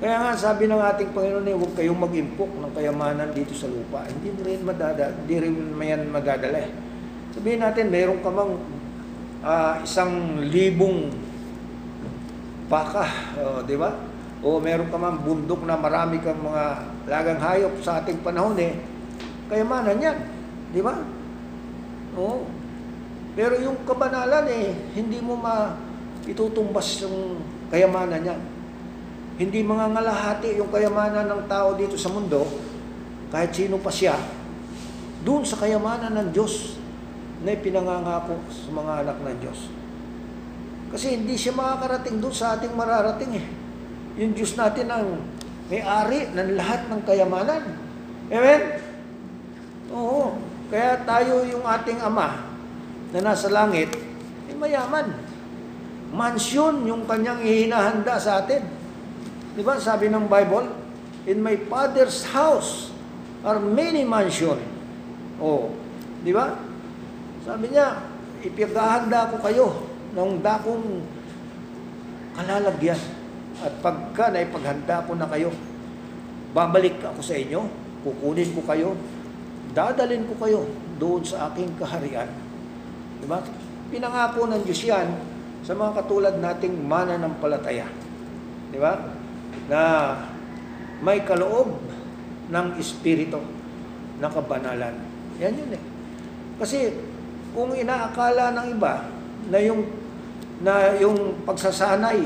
[0.00, 4.08] Kaya nga sabi ng ating Panginoon eh, huwag kayong mag-impok ng kayamanan dito sa lupa.
[4.08, 6.72] Hindi mo rin madada, hindi rin mayan madadala eh.
[7.36, 8.56] Sabihin natin, mayroon ka mang
[9.44, 11.12] ah, isang libong
[12.72, 13.04] baka,
[13.38, 14.13] oh, di ba?
[14.44, 16.64] O meron ka mang bundok na marami kang mga
[17.08, 18.76] lagang hayop sa ating panahon eh.
[19.48, 20.16] Kayamanan yan,
[20.68, 21.00] di ba?
[22.20, 22.44] Oo.
[23.32, 25.72] Pero yung kabanalan eh, hindi mo ma
[26.28, 27.40] itutumbas yung
[27.72, 28.36] kayamanan niya.
[29.40, 32.44] Hindi mga ngalahati yung kayamanan ng tao dito sa mundo,
[33.32, 34.14] kahit sino pa siya,
[35.24, 36.76] doon sa kayamanan ng Diyos
[37.42, 39.72] na ipinangangako sa mga anak ng Diyos.
[40.92, 43.63] Kasi hindi siya makakarating doon sa ating mararating eh.
[44.14, 45.06] Yung Diyos natin ang
[45.66, 47.62] may-ari ng lahat ng kayamanan.
[48.30, 48.60] Amen?
[49.90, 50.38] Oo.
[50.70, 52.40] Kaya tayo yung ating Ama
[53.14, 53.94] na nasa langit,
[54.50, 55.14] ay mayaman.
[56.14, 58.62] Mansyon yung kanyang ihinahanda sa atin.
[59.54, 59.78] Di ba?
[59.78, 60.66] Sabi ng Bible,
[61.24, 62.92] In my Father's house
[63.40, 64.60] are many mansion.
[65.40, 65.72] Oh,
[66.20, 66.52] di ba?
[67.44, 67.96] Sabi niya,
[68.44, 69.68] ipagahanda ko kayo
[70.12, 71.00] ng dakong
[72.36, 73.00] kalalagyan.
[73.62, 75.54] At pagka naipaghanda ko na kayo,
[76.50, 77.62] babalik ako sa inyo,
[78.02, 78.98] kukunin ko kayo,
[79.74, 80.60] dadalin ko kayo
[80.98, 82.30] doon sa aking kaharian.
[83.22, 83.42] Diba?
[83.90, 85.08] Pinangako ng Diyos yan
[85.62, 87.86] sa mga katulad nating mananampalataya.
[88.70, 88.98] Di ba?
[89.70, 89.80] Na
[91.00, 91.78] may kaloob
[92.50, 93.40] ng Espiritu
[94.18, 94.94] na kabanalan.
[95.40, 95.82] Yan yun eh.
[96.60, 96.94] Kasi
[97.54, 98.94] kung inaakala ng iba
[99.50, 99.82] na yung
[100.62, 102.24] na yung pagsasanay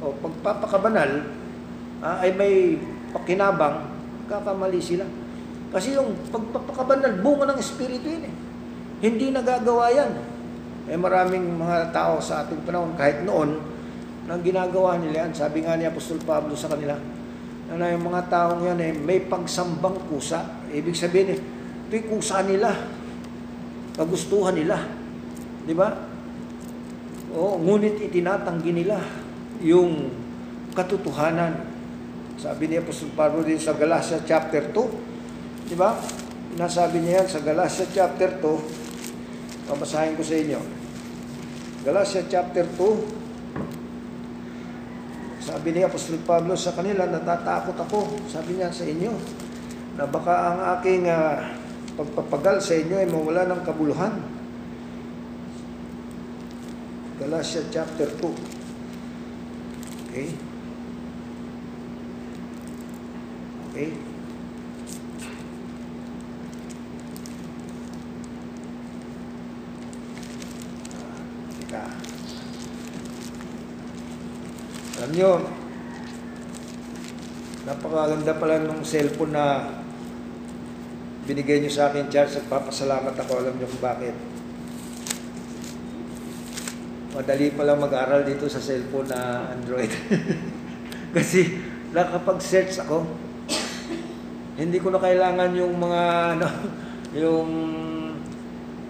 [0.00, 1.10] o pagpapakabanal
[2.00, 2.80] ah, ay may
[3.12, 3.84] pakinabang,
[4.26, 5.04] kakamali sila.
[5.70, 8.34] Kasi yung pagpapakabanal, bunga ng Espiritu yun eh.
[9.00, 10.12] Hindi nagagawa yan.
[10.90, 13.60] Eh maraming mga tao sa ating panahon, kahit noon,
[14.26, 15.32] nang ginagawa nila yan.
[15.36, 16.98] Sabi nga ni Apostol Pablo sa kanila,
[17.70, 20.66] na yung mga taong yan eh, may pagsambang kusa.
[20.74, 21.40] Ibig sabihin eh,
[21.86, 22.74] ito'y kusa nila.
[23.94, 24.74] Kagustuhan nila.
[25.62, 25.94] Di ba?
[27.30, 28.98] Oo, ngunit itinatanggi nila
[29.60, 30.08] yung
[30.72, 31.68] katotohanan.
[32.40, 35.68] Sabi ni Apostol Pablo din sa Galatia chapter 2.
[35.68, 35.92] Di ba?
[36.56, 39.68] Nasabi niya yan sa Galatia chapter 2.
[39.68, 40.60] Babasahin ko sa inyo.
[41.84, 43.20] Galatia chapter 2.
[45.40, 49.12] Sabi ni Apostol Pablo sa kanila, natatakot ako, sabi niya sa inyo,
[49.96, 51.56] na baka ang aking ah,
[51.96, 54.20] pagpapagal sa inyo ay mawala ng kabuluhan.
[57.20, 58.59] Galatia chapter 2.
[60.10, 60.34] Okay?
[63.70, 63.94] Okay?
[71.62, 71.84] Teka.
[74.98, 75.32] Alam nyo,
[77.70, 79.78] napakaganda pala nung cellphone na
[81.30, 82.34] binigay nyo sa akin, Charles.
[82.34, 83.46] Nagpapasalamat ako.
[83.46, 84.39] Alam nyo kung bakit.
[87.10, 89.90] Madali pa lang mag-aral dito sa cellphone na Android.
[91.16, 91.58] Kasi
[91.90, 93.02] nakapag-search ako.
[94.54, 96.02] Hindi ko na kailangan yung mga
[96.38, 96.46] ano,
[97.22, 97.50] yung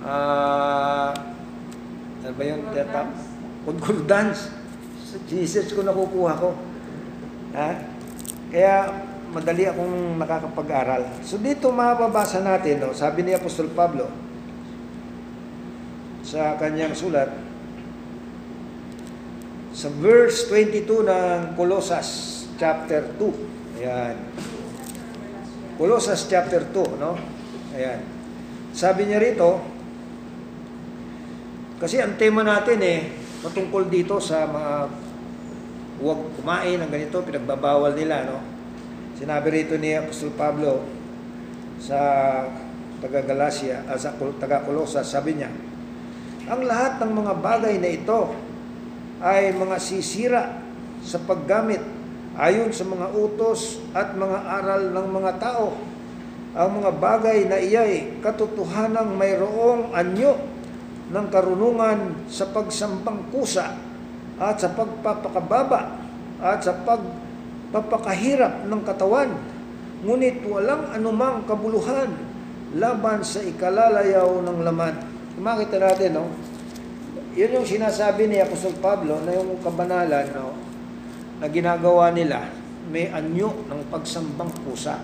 [0.04, 1.16] ah
[2.20, 3.08] ano ba yung tetap?
[3.64, 4.52] Concordance.
[5.24, 6.52] Jesus ko nakukuha ko.
[7.56, 7.70] Ha?
[8.52, 8.74] Kaya
[9.32, 11.24] madali akong nakakapag-aral.
[11.24, 14.12] So dito mababasa natin, no, sabi ni Apostol Pablo
[16.20, 17.49] sa kanyang sulat,
[19.80, 23.80] sa verse 22 ng Colossus chapter 2.
[23.80, 24.16] Ayan.
[25.80, 27.16] Colossus chapter 2, no?
[27.72, 28.04] Ayan.
[28.76, 29.56] Sabi niya rito,
[31.80, 33.08] kasi ang tema natin eh,
[33.40, 34.74] patungkol dito sa mga
[36.04, 38.44] huwag kumain ng ganito, pinagbabawal nila, no?
[39.16, 40.84] Sinabi rito ni Apostol Pablo
[41.80, 41.96] sa
[43.00, 45.48] taga Galacia, ah, sa taga Colossus, sabi niya,
[46.52, 48.49] ang lahat ng mga bagay na ito
[49.20, 50.42] ay mga sisira
[51.04, 51.80] sa paggamit
[52.40, 55.76] ayon sa mga utos at mga aral ng mga tao.
[56.50, 60.34] Ang mga bagay na iyay katotohanang mayroong anyo
[61.10, 63.76] ng karunungan sa pagsambang kusa
[64.40, 66.00] at sa pagpapakababa
[66.40, 69.30] at sa pagpapakahirap ng katawan.
[70.00, 72.08] Ngunit walang anumang kabuluhan
[72.72, 74.94] laban sa ikalalayaw ng laman.
[75.36, 76.24] Makita natin, no?
[77.38, 80.50] Yun yung sinasabi ni Apostol Pablo na yung kabanalan no,
[81.38, 82.50] na ginagawa nila,
[82.90, 84.98] may anyo ng pagsambang pusa.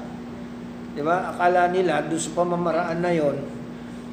[0.96, 1.30] Di ba?
[1.30, 3.36] Akala nila doon sa pamamaraan na yon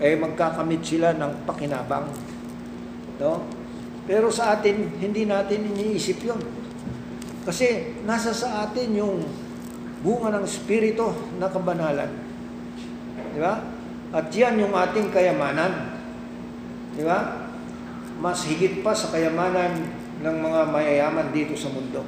[0.03, 2.05] eh magkakamit sila ng pakinabang.
[3.17, 3.45] No?
[4.03, 6.41] Pero sa atin, hindi natin iniisip yon.
[7.47, 9.23] Kasi nasa sa atin yung
[10.03, 11.07] bunga ng Espiritu
[11.39, 12.11] na kabanalan.
[13.31, 13.63] Di ba?
[14.13, 15.97] At yan yung ating kayamanan.
[16.93, 17.42] Di ba?
[18.23, 19.83] Mas higit pa sa kayamanan
[20.23, 22.07] ng mga mayayaman dito sa mundo.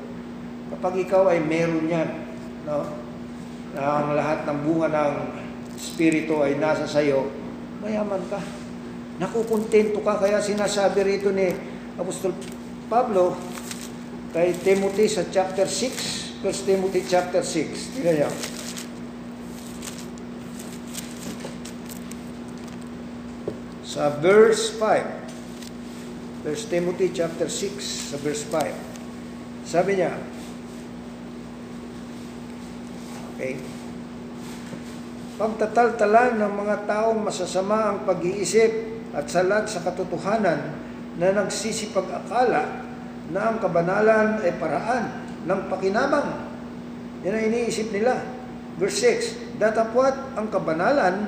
[0.71, 2.07] Kapag ikaw ay meron yan,
[2.63, 2.87] no?
[3.75, 5.15] na ang lahat ng bunga ng
[5.75, 7.27] Espiritu ay nasa sayo,
[7.83, 8.39] mayaman ka.
[9.19, 10.15] Nakukontento ka.
[10.15, 11.51] Kaya sinasabi rito ni
[11.99, 12.31] Apostol
[12.87, 13.35] Pablo
[14.31, 17.99] kay Timothy sa chapter 6, 1 Timothy chapter 6.
[17.99, 18.31] Tingnan niyo.
[23.83, 25.24] Sa verse 5.
[26.45, 29.65] 1 Timothy chapter 6 sa verse 5.
[29.65, 30.13] Sabi niya,
[33.33, 33.57] Okay.
[35.41, 38.71] Pagtataltalan ng mga taong masasama ang pag-iisip
[39.11, 40.71] at salat sa katotohanan
[41.17, 42.63] na nagsisipag-akala
[43.33, 46.29] na ang kabanalan ay paraan ng pakinabang.
[47.25, 48.21] Yan ang iniisip nila.
[48.77, 51.25] Verse 6, Datapwat ang kabanalan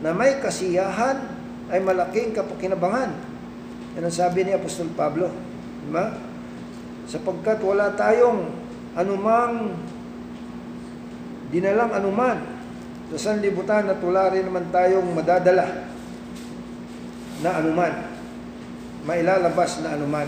[0.00, 1.20] na may kasiyahan
[1.68, 3.33] ay malaking kapakinabangan.
[3.94, 5.30] Yan ang sabi ni Apostol Pablo.
[5.86, 6.18] Diba?
[7.06, 8.50] Sapagkat wala tayong
[8.98, 9.78] anumang
[11.54, 12.38] dinalang anuman
[13.14, 15.86] sa sanlibutan at wala rin naman tayong madadala
[17.44, 17.94] na anuman,
[19.06, 20.26] mailalabas na anuman.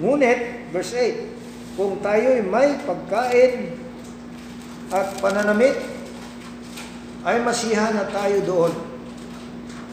[0.00, 3.76] Ngunit, verse 8, kung tayo'y may pagkain
[4.92, 5.76] at pananamit,
[7.22, 8.72] ay masihan na tayo doon.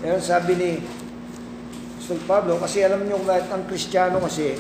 [0.05, 0.71] Yan sabi ni
[2.09, 4.57] Apostol Pablo, kasi alam niyo kahit ang Kristiyano kasi,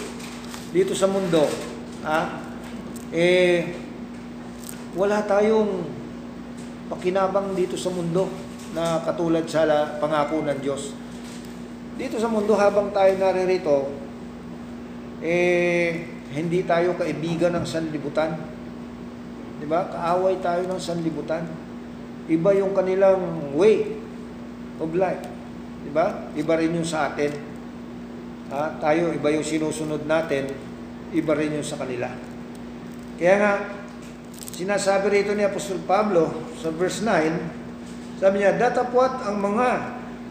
[0.69, 1.49] dito sa mundo,
[2.05, 2.45] ah,
[3.09, 3.73] eh,
[4.93, 5.81] wala tayong
[6.93, 8.29] pakinabang dito sa mundo
[8.77, 9.65] na katulad sa
[9.97, 10.93] pangako ng Diyos.
[11.97, 13.97] Dito sa mundo habang tayo naririto,
[15.25, 18.37] eh, hindi tayo kaibigan ng sanlibutan.
[19.57, 19.89] Di ba?
[19.89, 21.49] Kaaway tayo ng sanlibutan.
[22.29, 23.97] Iba yung kanilang way
[24.77, 25.38] of life.
[25.83, 26.31] Di ba?
[26.35, 27.31] Iba rin yung sa atin.
[28.49, 30.49] Ah, tayo, iba yung sinusunod natin,
[31.13, 32.09] iba rin yung sa kanila.
[33.21, 33.53] Kaya nga,
[34.57, 39.69] sinasabi rito ni Apostol Pablo sa verse 9, sabi niya, datapwat ang mga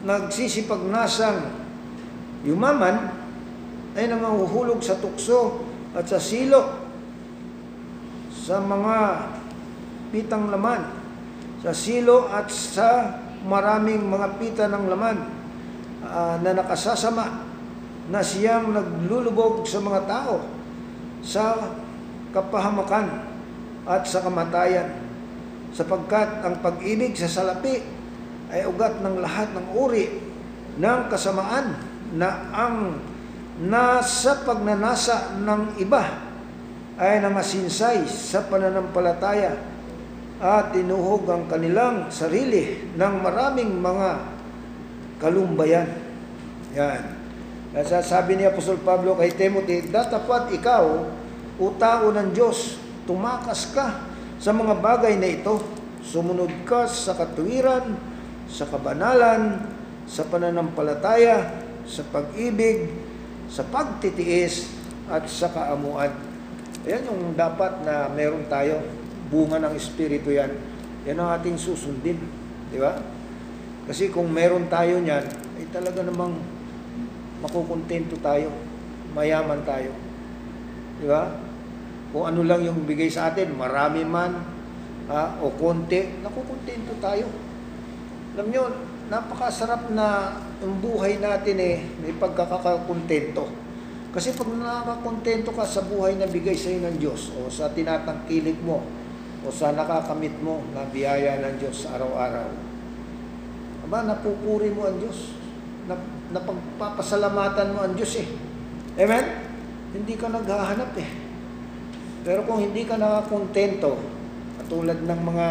[0.03, 1.47] nagsisipagnasang
[2.43, 3.15] yumaman
[3.95, 5.63] ay nanganguhulog sa tukso
[5.95, 6.91] at sa silo
[8.49, 9.29] sa mga
[10.11, 10.81] pitang laman,
[11.61, 15.38] sa silo at sa maraming mga pita ng laman
[16.05, 17.49] ah, na nakasasama
[18.09, 20.41] na siyang naglulubog sa mga tao
[21.21, 21.75] sa
[22.33, 23.27] kapahamakan
[23.89, 24.93] at sa kamatayan.
[25.73, 27.85] Sapagkat ang pag-ibig sa salapi
[28.49, 30.09] ay ugat ng lahat ng uri
[30.81, 31.77] ng kasamaan
[32.17, 32.97] na ang
[33.61, 36.25] nasa pagnanasa ng iba
[36.97, 39.59] ay namasinsay sa pananampalataya
[40.39, 44.38] at tinuhog ang kanilang sarili ng maraming mga
[45.19, 45.87] kalumbayan.
[46.75, 47.03] Yan.
[47.75, 51.05] Kaya sabi ni Apostol Pablo kay Timothy, datapat ikaw,
[51.59, 54.09] o tao ng Diyos, tumakas ka
[54.39, 55.61] sa mga bagay na ito.
[56.01, 57.99] Sumunod ka sa katuwiran,
[58.49, 59.69] sa kabanalan,
[60.09, 61.53] sa pananampalataya,
[61.85, 62.89] sa pag-ibig,
[63.53, 64.73] sa pagtitiis,
[65.09, 66.13] at sa kaamuan.
[66.85, 68.81] Ayan yung dapat na meron tayo.
[69.29, 70.53] Bunga ng Espiritu yan.
[71.05, 72.17] Yan ang ating susundin.
[72.73, 72.97] Di ba?
[73.89, 75.25] Kasi kung meron tayo niyan,
[75.57, 76.37] ay talaga namang
[77.41, 78.53] makukontento tayo.
[79.17, 79.97] Mayaman tayo.
[81.01, 81.33] Di ba?
[82.13, 84.45] Kung ano lang yung bigay sa atin, marami man,
[85.09, 87.33] ha, o konti, nakukontento tayo.
[88.37, 88.63] Alam nyo,
[89.09, 93.49] napakasarap na ang buhay natin eh, may pagkakakontento.
[94.13, 98.61] Kasi pag nakakakontento ka sa buhay na bigay sa iyo ng Diyos, o sa tinatangkilik
[98.61, 98.85] mo,
[99.45, 102.68] o sa nakakamit mo na biyaya ng Diyos sa araw-araw,
[103.89, 105.33] aba, napupuri mo ang Diyos.
[105.89, 105.97] Na,
[106.37, 108.29] napagpapasalamatan mo ang Diyos eh.
[109.01, 109.25] Amen?
[109.97, 111.09] Hindi ka naghahanap eh.
[112.21, 113.97] Pero kung hindi ka nakakontento,
[114.61, 115.49] katulad ng mga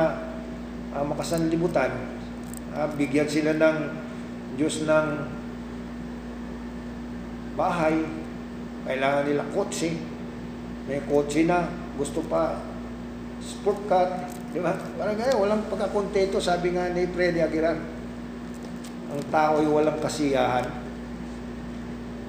[0.93, 1.89] uh, makasanlibutan,
[2.77, 3.77] uh, bigyan sila ng
[4.53, 5.07] Diyos ng
[7.57, 8.05] bahay,
[8.85, 9.97] kailangan nila kotse,
[10.85, 11.65] may kotse na,
[11.97, 12.61] gusto pa
[13.41, 14.77] sport car, di ba?
[14.77, 17.96] Parang gaya, walang pagkakontento, sabi nga ni Freddy Aguilar,
[19.07, 20.67] ang tao ay walang kasiyahan.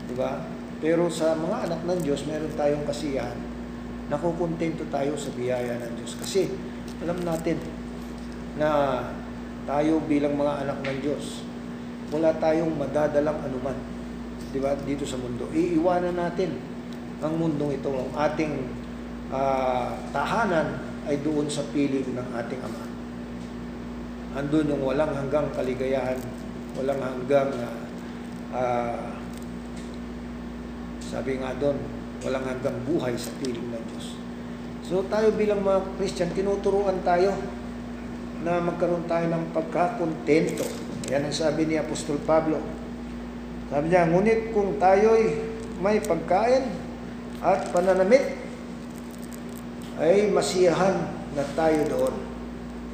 [0.07, 0.47] Di ba?
[0.79, 3.39] Pero sa mga anak ng Diyos, meron tayong kasiyahan.
[4.09, 6.14] Nakukontento tayo sa biyaya ng Diyos.
[6.16, 6.49] Kasi
[7.03, 7.59] alam natin
[8.57, 9.03] na
[9.66, 11.43] tayo bilang mga anak ng Diyos,
[12.14, 13.76] wala tayong madadalang anuman.
[14.55, 14.72] Di ba?
[14.79, 15.51] Dito sa mundo.
[15.53, 16.57] Iiwanan natin
[17.20, 17.91] ang mundong ito.
[17.91, 18.55] Ang ating
[19.35, 22.85] uh, tahanan ay doon sa piling ng ating Ama.
[24.39, 26.20] Andun yung walang hanggang kaligayahan,
[26.79, 27.51] walang hanggang
[28.55, 29.18] uh,
[31.03, 31.74] sabi nga doon,
[32.22, 34.14] walang hanggang buhay sa piling ng Diyos.
[34.87, 37.35] So tayo bilang mga Christian, tinuturuan tayo
[38.47, 40.64] na magkaroon tayo ng pagkakontento.
[41.11, 42.62] Yan ang sabi ni Apostol Pablo.
[43.68, 45.35] Sabi niya, ngunit kung tayo'y
[45.83, 46.70] may pagkain
[47.43, 48.39] at pananamit,
[49.99, 52.14] ay masiyahan na tayo doon.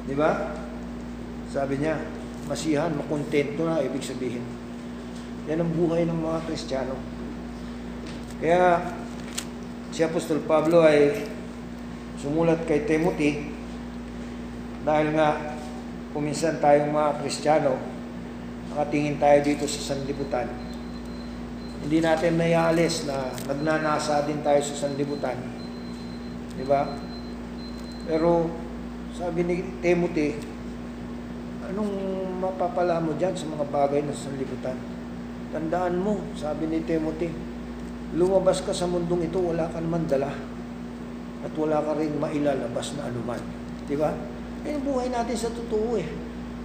[0.09, 0.57] Di ba?
[1.53, 2.01] Sabi niya,
[2.45, 4.45] masiyahan, makontento na, ibig sabihin.
[5.49, 6.97] Yan ang buhay ng mga Kristiyano.
[8.41, 8.81] Kaya
[9.93, 11.25] si Apostol Pablo ay
[12.17, 13.53] sumulat kay Timothy
[14.85, 15.57] dahil nga
[16.13, 17.95] kuminsan tayong mga Kristiyano
[18.75, 20.51] nakatingin tayo dito sa sanlibutan.
[21.85, 25.37] Hindi natin mayaalis na nagnanasa din tayo sa sanlibutan.
[26.59, 26.97] Di ba?
[28.03, 28.51] Pero
[29.15, 30.54] sabi ni Timothy,
[31.71, 31.93] anong
[32.41, 34.77] mapapala mo dyan sa mga bagay na sanlibutan?
[35.49, 37.31] Tandaan mo, sabi ni Timothy,
[38.13, 40.29] lumabas ka sa mundong ito, wala ka naman dala.
[41.45, 43.39] At wala ka rin mailalabas na anuman.
[43.85, 44.13] Di ba?
[44.65, 46.07] Eh, buhay natin sa totoo eh.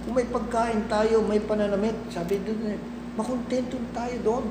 [0.01, 2.79] Kung may pagkain tayo, may pananamit, sabi doon eh,
[3.13, 4.45] makontento tayo doon.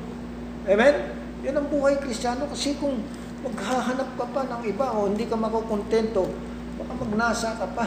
[0.71, 0.95] Amen?
[1.43, 3.01] Yan ang buhay kristyano kasi kung
[3.41, 6.29] maghahanap ka pa ng iba o hindi ka makukontento,
[6.77, 7.87] baka magnasa ka pa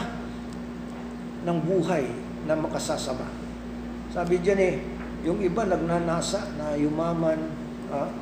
[1.46, 3.24] ng buhay na makasasama.
[4.12, 4.74] Sabi dyan eh,
[5.24, 7.50] yung iba nagnanasa na yumaman,
[7.90, 8.12] ah,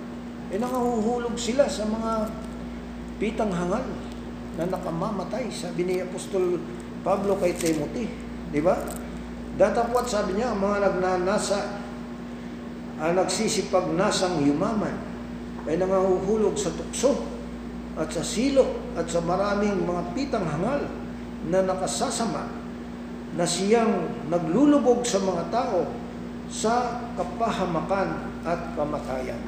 [0.49, 2.31] eh nangahuhulog sila sa mga
[3.19, 3.83] pitang hangal
[4.57, 5.51] na nakamamatay.
[5.51, 6.63] Sabi ni Apostol
[7.03, 8.07] Pablo kay Timothy,
[8.55, 8.79] di ba?
[9.59, 11.83] Datapwat sabi niya, ang mga nagnanasa,
[13.03, 14.95] ang nagsisipag nasang yumaman,
[15.67, 17.27] ay nangahuhulog sa tukso
[17.99, 20.89] at sa silo at sa maraming mga pitang hangal
[21.51, 22.62] na nakasasama
[23.33, 25.89] na siyang naglulubog sa mga tao
[26.53, 29.41] sa kapahamakan at kamatayan.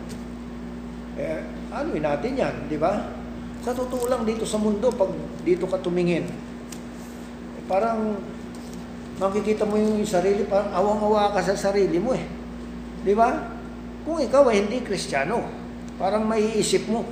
[1.21, 3.13] Eh, ano natin yan, di ba?
[3.61, 5.13] Sa totoo lang dito sa mundo, pag
[5.45, 8.19] dito ka tumingin, eh, parang
[9.21, 12.25] makikita mo yung sarili, parang awang-awa ka sa sarili mo eh.
[13.05, 13.53] Di ba?
[14.05, 15.45] Kung ikaw ay hindi kristyano,
[16.01, 17.05] parang maiisip mo,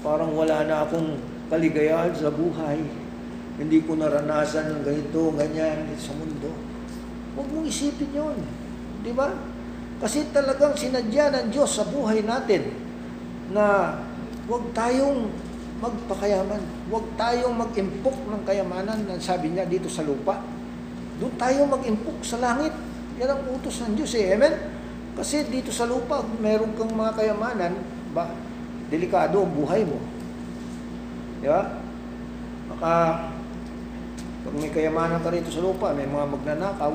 [0.00, 1.18] parang wala na akong
[1.50, 3.03] kaligayahan sa buhay.
[3.54, 6.50] Hindi ko naranasan ng ganito, ganyan sa mundo.
[7.38, 8.38] Huwag mong isipin yon,
[9.04, 9.30] Di ba?
[10.00, 12.72] Kasi talagang sinadya ng Diyos sa buhay natin
[13.52, 13.96] na
[14.48, 15.28] huwag tayong
[15.78, 16.62] magpakayaman.
[16.88, 20.40] Huwag tayong mag-impok ng kayamanan na sabi niya dito sa lupa.
[21.20, 22.72] Doon tayo mag-impok sa langit.
[23.20, 24.34] Yan ang utos ng Diyos eh.
[24.34, 24.54] Amen?
[25.14, 27.78] Kasi dito sa lupa, meron kang mga kayamanan,
[28.10, 28.34] ba,
[28.90, 30.02] delikado ang buhay mo.
[31.38, 31.78] Di ba?
[32.74, 32.92] Baka,
[34.44, 36.92] pag may kayamanan ka rito sa lupa, may mga magnanakaw,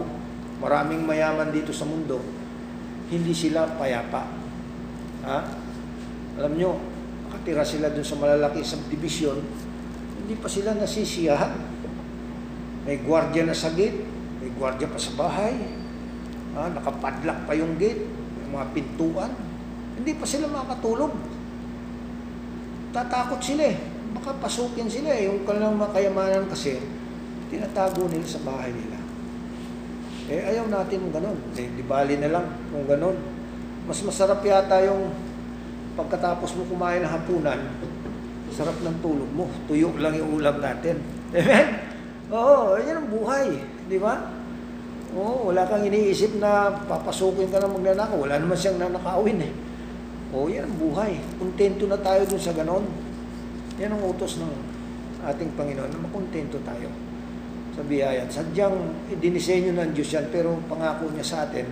[0.61, 2.21] maraming mayaman dito sa mundo,
[3.09, 4.29] hindi sila payapa.
[5.25, 5.39] Ha?
[6.37, 6.77] Alam nyo,
[7.25, 9.41] nakatira sila dun sa malalaki subdivision,
[10.21, 11.81] hindi pa sila nasisiyahan.
[12.85, 13.97] May gwardiya na sa gate,
[14.37, 15.57] may gwardiya pa sa bahay,
[16.53, 16.69] ha?
[16.69, 18.05] nakapadlock pa yung gate,
[18.37, 19.33] may mga pintuan,
[19.97, 21.17] hindi pa sila makatulog.
[22.93, 23.77] Tatakot sila eh.
[24.13, 25.29] Baka pasukin sila eh.
[25.29, 26.81] Yung kanilang mga kayamanan kasi,
[27.49, 28.97] tinatago nila sa bahay nila.
[30.29, 31.37] Eh, ayaw natin ganun.
[31.57, 33.17] Eh, di bali na lang kung ganun.
[33.89, 35.09] Mas masarap yata yung
[35.97, 37.57] pagkatapos mo kumain ng hapunan,
[38.53, 39.49] sarap ng tulog mo.
[39.65, 41.01] Tuyo lang yung ulam natin.
[41.33, 41.67] Amen?
[42.29, 43.57] Oo, yan ang buhay.
[43.89, 44.29] Di ba?
[45.17, 48.29] Oo, wala kang iniisip na papasukin ka ng magnanakaw.
[48.29, 49.51] Wala naman siyang nanakawin eh.
[50.37, 51.17] Oo, yan ang buhay.
[51.41, 52.85] Kontento na tayo dun sa ganon.
[53.81, 54.53] Yan ang utos ng
[55.25, 57.08] ating Panginoon na makontento tayo
[57.75, 58.25] sa biyaya.
[58.27, 61.67] Sadyang dinisenyo ng Diyos yan, pero pangako niya sa atin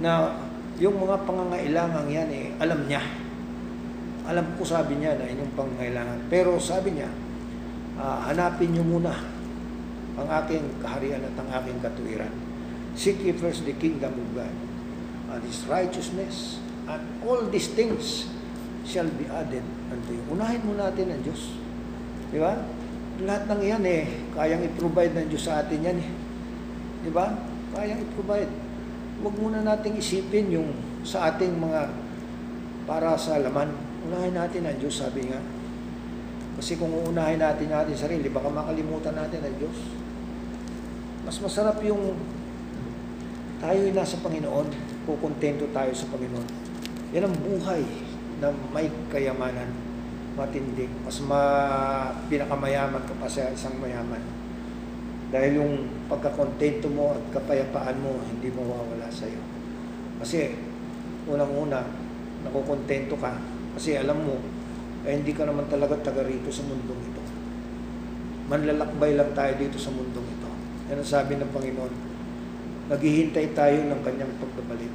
[0.00, 0.32] na
[0.80, 3.04] yung mga pangangailangan yan eh, alam niya.
[4.24, 6.18] Alam ko sabi niya na inyong pangangailangan.
[6.32, 7.10] Pero sabi niya,
[8.00, 9.12] ah, hanapin niyo muna
[10.16, 12.32] ang aking kaharian at ang aking katuwiran.
[12.96, 14.54] Seek ye first the kingdom of God
[15.30, 16.58] and His righteousness
[16.90, 18.26] and all these things
[18.82, 19.62] shall be added
[19.92, 20.22] unto you.
[20.32, 21.54] Unahin mo natin ang Diyos.
[22.34, 22.58] Di ba?
[23.20, 26.08] Lahat ng iyan eh, kayang i-provide ng Diyos sa atin yan eh.
[27.04, 27.28] Di ba?
[27.76, 28.48] Kayang i-provide.
[29.20, 30.72] Huwag muna nating isipin yung
[31.04, 31.92] sa ating mga
[32.88, 33.76] para sa laman.
[34.08, 35.36] Unahin natin ang Diyos, sabi nga.
[36.56, 39.78] Kasi kung uunahin natin natin sarili, baka makalimutan natin ang Diyos.
[41.20, 42.16] Mas masarap yung
[43.60, 44.72] tayo'y nasa Panginoon,
[45.04, 46.48] kukontento tayo sa Panginoon.
[47.12, 47.84] Yan ang buhay
[48.40, 49.68] na may kayamanan,
[50.40, 50.88] matindi.
[51.04, 51.42] Mas ma,
[52.32, 54.24] pinakamayaman ka pa sa isang mayaman.
[55.30, 55.74] Dahil yung
[56.08, 59.38] pagkakontento mo at kapayapaan mo, hindi mawawala sa iyo.
[60.18, 60.56] Kasi,
[61.28, 61.84] unang-una,
[62.42, 63.36] nakukontento ka.
[63.76, 64.40] Kasi alam mo,
[65.06, 67.22] eh, hindi ka naman talaga taga rito sa mundong ito.
[68.50, 70.50] Manlalakbay lang tayo dito sa mundong ito.
[70.90, 71.94] Yan ang sabi ng Panginoon.
[72.90, 74.92] Naghihintay tayo ng kanyang pagbabalik.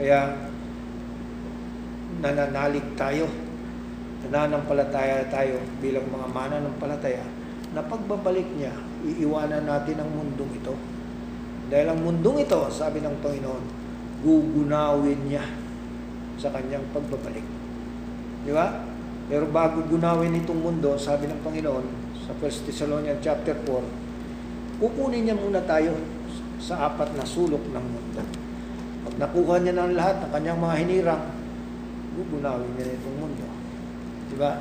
[0.00, 0.48] Kaya,
[2.24, 3.28] nananalig tayo,
[4.26, 7.24] nananampalataya tayo bilang mga mananampalataya
[7.72, 8.74] na pagbabalik niya,
[9.06, 10.74] iiwanan natin ang mundong ito.
[11.70, 13.64] Dahil ang mundong ito, sabi ng Panginoon,
[14.26, 15.46] gugunawin niya
[16.36, 17.46] sa kanyang pagbabalik.
[18.42, 18.82] Di ba?
[19.30, 21.86] Pero bago gunawin itong mundo, sabi ng Panginoon
[22.26, 25.94] sa 1 Thessalonians chapter 4, kukunin niya muna tayo
[26.58, 28.22] sa apat na sulok ng mundo.
[29.06, 31.24] Pag nakuha niya ng lahat ng kanyang mga hinirang,
[32.18, 33.49] gugunawin niya itong mundo.
[34.40, 34.56] Ba?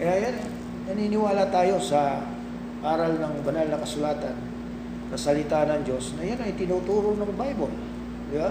[0.00, 0.36] Kaya yan,
[0.88, 2.24] naniniwala tayo sa
[2.80, 4.32] aral ng banal na kasulatan
[5.12, 7.74] na salita ng Diyos na yan ay tinuturo ng Bible.
[8.32, 8.48] Di ba?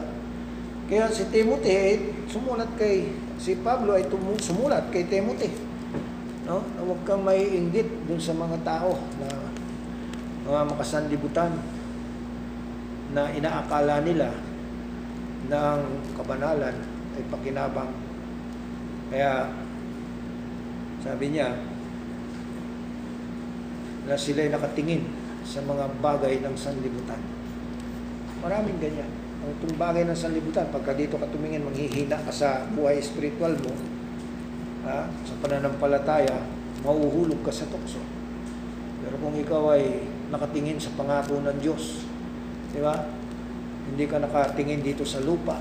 [0.86, 1.94] Kaya si Timothy ay
[2.30, 3.10] sumulat kay,
[3.42, 5.50] si Pablo ay tumu, sumulat kay Timothy.
[6.46, 6.62] No?
[6.62, 9.30] Na huwag kang may inggit dun sa mga tao na
[10.46, 11.58] mga makasanlibutan
[13.18, 14.30] na inaakala nila
[15.50, 15.80] ng
[16.14, 16.78] kabanalan
[17.18, 17.90] ay pakinabang.
[19.10, 19.50] Kaya
[21.00, 21.56] sabi niya
[24.10, 25.06] na sila'y nakatingin
[25.46, 27.22] sa mga bagay ng sanlibutan.
[28.42, 29.10] Maraming ganyan.
[29.40, 33.72] Ang itong bagay ng sanlibutan, pagka dito ka tumingin, manghihina ka sa buhay spiritual mo,
[34.84, 36.44] ha, sa pananampalataya,
[36.84, 38.04] mauhulog ka sa tukso.
[39.00, 42.04] Pero kung ikaw ay nakatingin sa pangako ng Diyos,
[42.76, 43.00] di ba?
[43.90, 45.60] Hindi ka nakatingin dito sa lupa,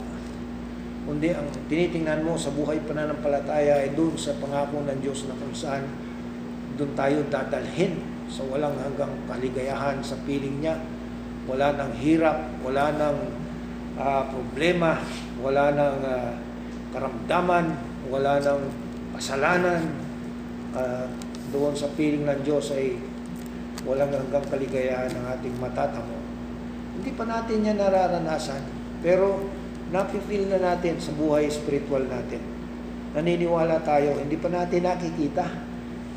[1.09, 5.57] kundi ang tinitingnan mo sa buhay pananampalataya ay doon sa pangako ng Diyos na kung
[5.57, 5.89] saan
[6.77, 7.97] doon tayo dadalhin
[8.29, 10.77] sa walang hanggang kaligayahan sa piling niya.
[11.49, 13.25] Wala nang hirap, wala nang
[13.97, 15.01] uh, problema,
[15.41, 16.37] wala nang uh,
[16.93, 17.73] karamdaman,
[18.13, 18.63] wala ng
[19.17, 19.89] kasalanan,
[20.77, 21.09] at
[21.49, 23.01] doon sa piling ng Diyos ay
[23.89, 26.21] walang hanggang kaligayahan ng ating matatamo.
[27.01, 28.61] Hindi pa natin yan nararanasan,
[29.01, 29.41] pero
[29.89, 32.41] napifeel na natin sa buhay spiritual natin.
[33.17, 35.45] Naniniwala tayo, hindi pa natin nakikita.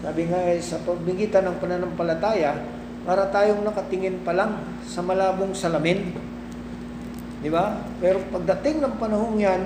[0.01, 2.57] Sabi nga eh, sa pagbigitan ng pananampalataya,
[3.01, 6.13] para tayong nakatingin pa lang sa malabong salamin.
[7.41, 7.81] Di ba?
[7.97, 9.61] Pero pagdating ng panahong yan,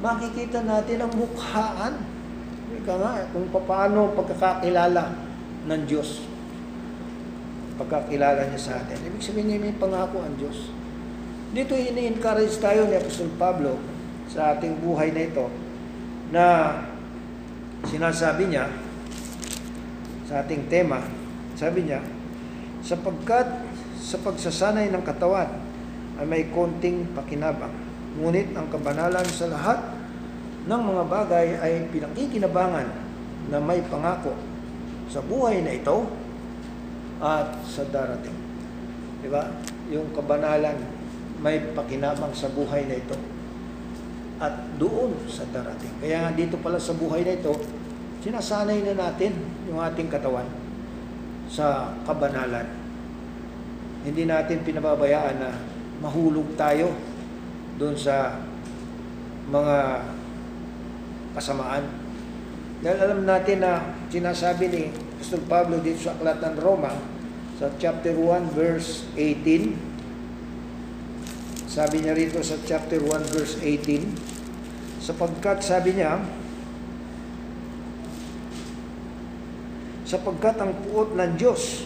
[0.00, 1.94] makikita natin ang mukhaan.
[2.68, 5.04] Ika nga, kung paano pagkakakilala
[5.68, 6.24] ng Diyos.
[7.76, 8.96] Pagkakilala niya sa atin.
[9.04, 10.72] Ibig sabihin niya may pangako ang Diyos.
[11.48, 13.80] Dito ini-encourage tayo ni Apostol Pablo
[14.28, 15.48] sa ating buhay na ito
[16.28, 16.44] na
[17.88, 18.68] sinasabi niya
[20.28, 21.00] sa ating tema,
[21.56, 22.04] sabi niya,
[22.84, 23.64] sapagkat
[23.96, 25.48] sa pagsasanay ng katawan
[26.20, 27.72] ay may konting pakinabang.
[28.20, 29.80] Ngunit ang kabanalan sa lahat
[30.68, 32.92] ng mga bagay ay pinakikinabangan
[33.48, 34.36] na may pangako
[35.08, 36.04] sa buhay na ito
[37.24, 38.36] at sa darating.
[39.24, 39.48] Di ba?
[39.88, 40.97] Yung kabanalan
[41.38, 43.14] may pakinabang sa buhay na ito
[44.38, 45.90] at doon sa darating.
[45.98, 47.54] Kaya nga dito pala sa buhay na ito,
[48.22, 49.34] sinasanay na natin
[49.66, 50.46] yung ating katawan
[51.50, 52.66] sa kabanalan.
[54.06, 55.50] Hindi natin pinababayaan na
[55.98, 56.94] mahulog tayo
[57.82, 58.38] doon sa
[59.50, 60.06] mga
[61.34, 61.84] kasamaan.
[62.78, 64.82] Dahil alam natin na sinasabi ni
[65.18, 66.94] Apostol Pablo dito sa Aklat ng Roma,
[67.58, 69.87] sa chapter 1 verse 18,
[71.68, 76.16] sabi niya rito sa chapter 1 verse 18, sapagkat sabi niya,
[80.08, 81.84] sapagkat ang puot ng Diyos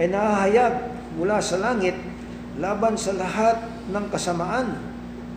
[0.00, 1.92] ay nahahayag mula sa langit
[2.56, 4.80] laban sa lahat ng kasamaan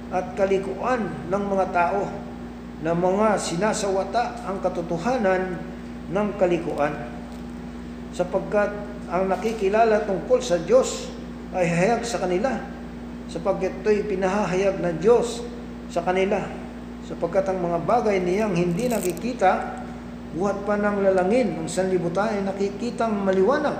[0.07, 2.07] at kalikuan ng mga tao
[2.79, 5.59] na mga sinasawata ang katotohanan
[6.07, 6.95] ng kalikuan.
[8.15, 8.71] Sapagkat
[9.11, 11.11] ang nakikilala tungkol sa Diyos
[11.51, 12.78] ay hayag sa kanila
[13.29, 15.45] sapagkat ito'y pinahahayag ng Diyos
[15.93, 16.41] sa kanila
[17.05, 19.81] sapagkat ang mga bagay niyang hindi nakikita
[20.37, 23.77] buhat pa ng lalangin ng sanlibutan ay nakikitang maliwanag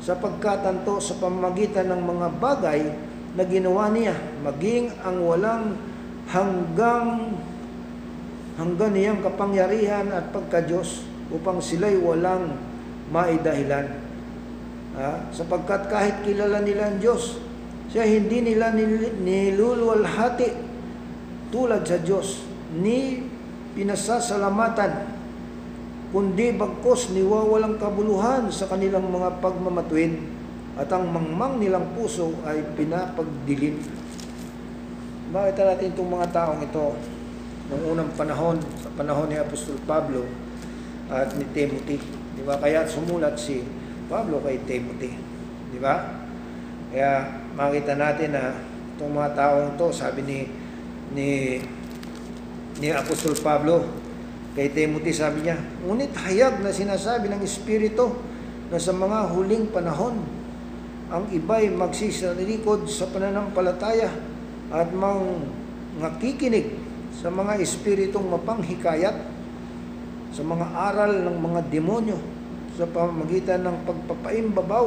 [0.00, 2.80] sapagkat anto sa pamamagitan ng mga bagay
[3.32, 5.64] na ginawa niya maging ang walang
[6.28, 7.36] hanggang
[8.56, 12.52] hanggang niyang kapangyarihan at pagka-Diyos upang sila'y walang
[13.08, 13.88] maidahilan.
[14.92, 15.32] Ha?
[15.32, 17.40] Sapagkat kahit kilala nila ang Diyos,
[17.92, 20.48] siya hindi nila nil- niluluwalhati
[21.52, 23.28] tulad sa Diyos, ni
[23.76, 25.12] pinasasalamatan,
[26.08, 30.16] kundi bagkos niwawalang kabuluhan sa kanilang mga pagmamatuwid
[30.80, 33.76] at ang mangmang nilang puso ay pinapagdilim.
[35.28, 36.96] Makita natin itong mga taong ito
[37.68, 40.24] noong unang panahon, sa panahon ni Apostol Pablo
[41.12, 42.00] at ni Timothy.
[42.36, 42.56] Di ba?
[42.56, 43.60] Kaya sumulat si
[44.08, 45.12] Pablo kay Timothy.
[45.72, 46.24] Di ba?
[46.92, 48.56] Kaya makita natin na
[48.96, 50.38] itong mga taong ito, sabi ni
[51.12, 51.28] ni
[52.80, 53.84] ni Apostol Pablo
[54.52, 58.12] kay Timothy, sabi niya, ngunit hayag na sinasabi ng Espiritu
[58.68, 60.20] na sa mga huling panahon,
[61.12, 64.12] ang iba'y magsisalilikod sa pananampalataya
[64.72, 65.44] at mang
[66.00, 66.72] nakikinig
[67.16, 69.16] sa mga espiritong mapanghikayat,
[70.32, 72.16] sa mga aral ng mga demonyo,
[72.76, 74.86] sa pamamagitan ng pagpapaimbabaw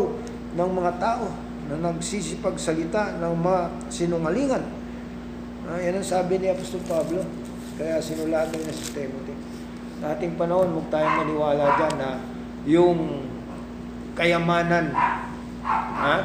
[0.57, 1.29] ng mga tao
[1.65, 4.63] na nagsisipagsalita ng mga sinungalingan.
[5.65, 7.25] Ah, yan ang sabi ni Apostol Pablo.
[7.75, 9.33] Kaya sinulatan niya sa Timothy.
[9.99, 12.09] Sa ating panahon, huwag tayong maniwala dyan na
[12.69, 12.99] yung
[14.15, 14.93] kayamanan
[15.65, 16.15] ha,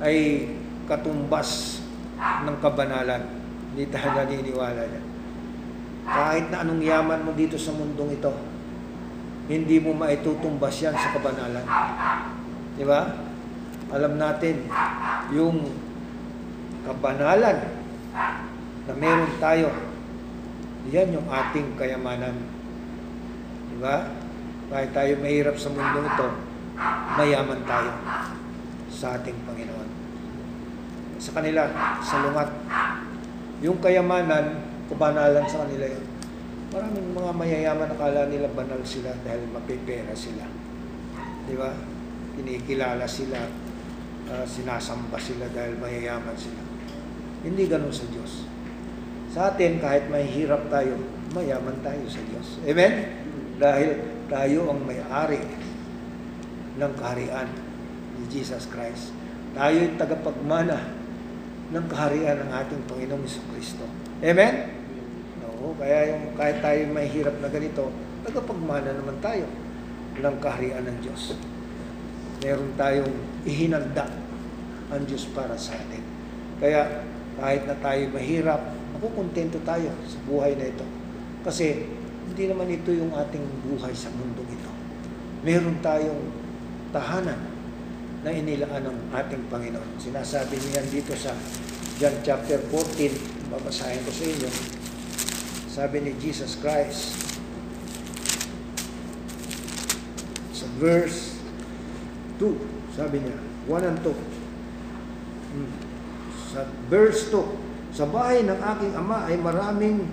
[0.00, 0.48] ay
[0.86, 1.82] katumbas
[2.46, 3.22] ng kabanalan.
[3.74, 5.06] Hindi tayo naniniwala dyan.
[6.06, 8.32] Kahit na anong yaman mo dito sa mundong ito,
[9.50, 11.66] hindi mo maitutumbas yan sa kabanalan.
[12.78, 13.29] Di ba?
[13.90, 14.70] Alam natin,
[15.34, 15.66] yung
[16.86, 17.58] kabanalan
[18.86, 19.68] na meron tayo,
[20.90, 22.38] yan yung ating kayamanan.
[23.74, 24.06] Di ba?
[24.70, 26.28] Kahit tayo mahirap sa mundong ito,
[27.18, 27.90] mayaman tayo
[28.90, 29.88] sa ating Panginoon.
[31.18, 31.66] Sa kanila,
[32.00, 32.48] sa lungat,
[33.60, 36.06] yung kayamanan, kabanalan sa kanila yun.
[36.70, 40.46] Maraming mga mayayaman akala nila banal sila dahil mapipera sila.
[41.50, 41.74] Di ba?
[42.38, 43.42] Kinikilala sila,
[44.30, 46.62] ah, sinasamba sila dahil mayayaman sila.
[47.42, 48.46] Hindi ganun sa Diyos.
[49.30, 50.98] Sa atin, kahit mahihirap tayo,
[51.34, 52.58] mayaman tayo sa Diyos.
[52.66, 52.92] Amen?
[53.62, 53.90] Dahil
[54.26, 55.42] tayo ang may-ari
[56.78, 57.48] ng kaharian
[58.18, 59.14] ni Jesus Christ.
[59.54, 60.78] Tayo yung tagapagmana
[61.70, 63.86] ng kaharian ng ating Panginoong Kristo.
[64.22, 64.54] Amen?
[65.46, 65.74] Oo.
[65.78, 67.90] Kaya yung kahit tayo may hirap na ganito,
[68.26, 69.46] tagapagmana naman tayo
[70.18, 71.38] ng kaharian ng Diyos.
[72.42, 73.14] Meron tayong
[73.46, 74.19] ihinanda
[74.90, 76.02] ang Diyos para sa atin.
[76.58, 77.06] Kaya
[77.40, 78.60] kahit na tayo mahirap,
[78.98, 80.84] makukontento tayo sa buhay na ito.
[81.46, 81.88] Kasi
[82.30, 84.70] hindi naman ito yung ating buhay sa mundong ito.
[85.40, 86.20] Meron tayong
[86.92, 87.40] tahanan
[88.20, 89.96] na inilaan ng ating Panginoon.
[89.96, 91.32] Sinasabi niyan dito sa
[91.96, 94.50] John chapter 14, babasahin ko sa inyo.
[95.70, 97.16] Sabi ni Jesus Christ
[100.52, 101.40] sa verse
[102.36, 104.39] 2, sabi niya, 1 and 2.
[106.50, 110.06] Sa verse 2, sa bahay ng aking ama ay maraming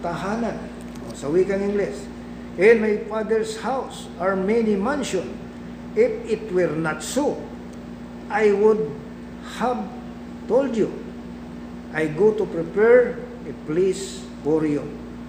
[0.00, 0.56] tahanan.
[1.04, 2.08] O, Sa wikang Ingles,
[2.54, 5.26] In my father's house are many mansions.
[5.98, 7.38] If it were not so,
[8.30, 8.94] I would
[9.58, 9.82] have
[10.46, 10.90] told you.
[11.94, 14.86] I go to prepare a place for you.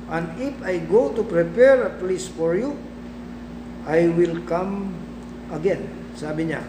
[0.09, 2.77] And if I go to prepare a place for you,
[3.85, 4.93] I will come
[5.49, 5.85] again.
[6.17, 6.61] Sabi niya,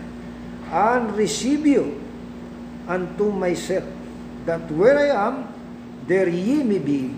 [0.73, 2.06] and receive you
[2.87, 3.85] unto myself,
[4.47, 5.51] that where I am,
[6.07, 7.11] there ye may be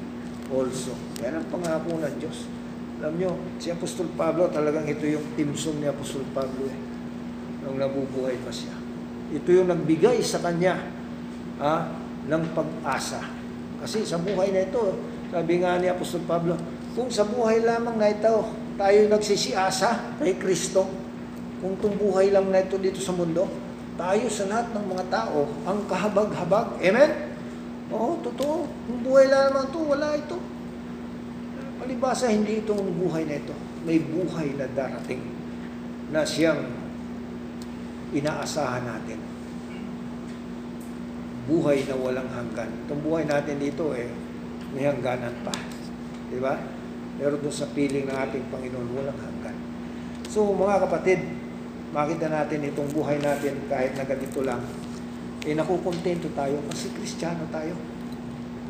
[0.49, 0.97] also.
[1.21, 2.49] Yan ang pangako ng Diyos.
[2.99, 3.31] Alam nyo,
[3.63, 6.79] si Apostol Pablo, talagang ito yung timsong ni Apostol Pablo eh.
[7.63, 8.75] Nung nabubuhay pa siya.
[9.31, 10.83] Ito yung nagbigay sa kanya
[11.63, 11.95] ah,
[12.27, 13.23] ng pag-asa.
[13.79, 14.99] Kasi sa buhay na ito,
[15.31, 16.59] sabi nga ni Apostol Pablo,
[16.97, 20.89] kung sa buhay lamang na ito, tayo nagsisiasa kay Kristo,
[21.63, 23.47] kung itong buhay lang na ito dito sa mundo,
[23.99, 26.79] tayo sa lahat ng mga tao, ang kahabag-habag.
[26.79, 27.11] Amen?
[27.91, 28.71] Oo, totoo.
[28.87, 30.39] Kung buhay lang naman ito, wala ito.
[31.83, 33.55] Palibasa, hindi itong buhay na ito.
[33.83, 35.23] May buhay na darating
[36.15, 36.63] na siyang
[38.15, 39.19] inaasahan natin.
[41.51, 42.71] Buhay na walang hanggan.
[42.87, 44.07] Itong buhay natin dito eh,
[44.77, 45.55] may hangganan pa.
[46.29, 46.55] Di ba?
[47.19, 49.57] Pero doon sa piling ng ating Panginoon, walang hanggan.
[50.29, 51.38] So mga kapatid,
[51.93, 54.61] makita natin itong buhay natin kahit na ganito lang,
[55.45, 57.73] eh nakukontento tayo kasi kristyano tayo.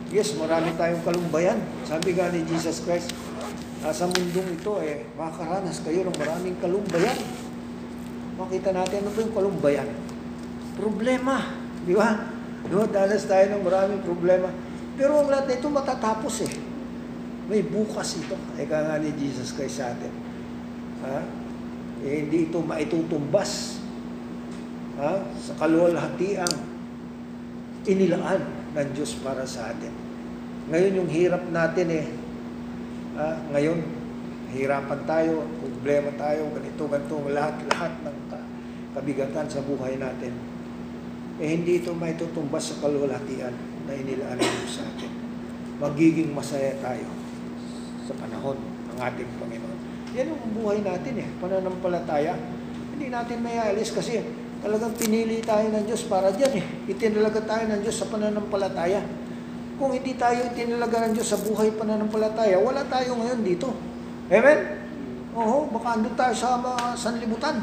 [0.09, 1.61] Yes, marami tayong kalumbayan.
[1.85, 3.13] Sabi nga ni Jesus Christ,
[3.85, 7.19] "Ah, sa mundong ito eh, makakaranas kayo ng maraming kalumbayan.
[8.39, 9.89] Makita natin ano po yung kalumbayan.
[10.79, 11.53] Problema.
[11.85, 12.15] Di ba?
[12.71, 14.49] No, dalas tayo ng maraming problema.
[14.95, 16.53] Pero ang lahat na ito matatapos eh.
[17.51, 18.39] May bukas ito.
[18.55, 20.13] Eka nga ni Jesus Christ sa atin.
[21.03, 21.19] Ha?
[22.07, 23.83] Eh, hindi ito maitutumbas
[24.99, 25.23] ha?
[25.39, 26.55] sa kaluwalhatiang
[27.89, 28.43] inilaan
[28.75, 29.91] ng Diyos para sa atin.
[30.69, 32.07] Ngayon yung hirap natin eh,
[33.17, 33.41] ha?
[33.51, 33.79] ngayon,
[34.53, 38.49] hirapan tayo, problema tayo, ganito, ganito, lahat-lahat ng ka-
[38.97, 40.33] kabigatan sa buhay natin.
[41.39, 43.55] Eh hindi ito maitutumbas sa kaluwalhatian
[43.87, 45.13] na inilaan ng Diyos sa atin.
[45.79, 47.07] Magiging masaya tayo
[48.09, 49.78] sa panahon ng ating Panginoon.
[50.17, 52.33] Yan yung buhay natin eh, pananampalataya.
[52.97, 54.25] Hindi natin may alis kasi
[54.65, 56.65] talagang pinili tayo ng Diyos para dyan eh.
[56.89, 59.05] Itinalaga tayo ng Diyos sa pananampalataya.
[59.77, 63.71] Kung hindi tayo itinalaga ng Diyos sa buhay pananampalataya, wala tayo ngayon dito.
[64.33, 64.59] Amen?
[65.37, 67.63] Oo, baka andun tayo sa mga sanlibutan.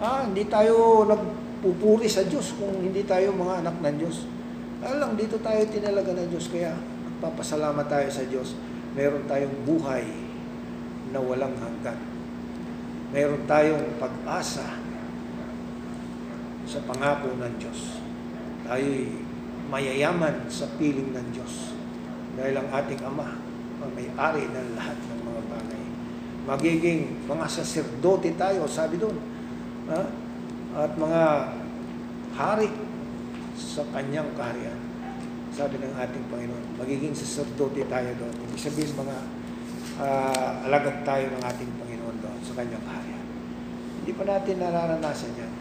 [0.00, 4.24] Ah, hindi tayo nagpupuri sa Diyos kung hindi tayo mga anak ng Diyos.
[4.80, 8.56] Lang, dito tayo tinalaga ng Diyos, kaya nagpapasalamat tayo sa Diyos.
[8.96, 10.29] Meron tayong buhay
[11.10, 11.98] na walang hanggan.
[13.10, 14.78] Meron tayong pag-asa
[16.62, 17.98] sa pangako ng Diyos.
[18.62, 19.18] Tayo'y
[19.66, 21.74] mayayaman sa piling ng Diyos.
[22.38, 23.50] Dahil ang ating Ama
[23.80, 25.82] ang may-ari ng lahat ng mga bagay.
[26.46, 29.16] Magiging mga saserdote tayo, sabi doon.
[29.90, 30.02] Ha?
[30.86, 31.22] At mga
[32.36, 32.70] hari
[33.58, 34.78] sa kanyang kaharian.
[35.50, 38.34] Sabi ng ating Panginoon, magiging saserdote tayo doon.
[38.46, 39.39] Ibig sabihin mga
[40.00, 43.26] ah, alagad tayo ng ating Panginoon doon sa kanyang kaharian.
[44.00, 45.52] Hindi pa natin nararanasan yan.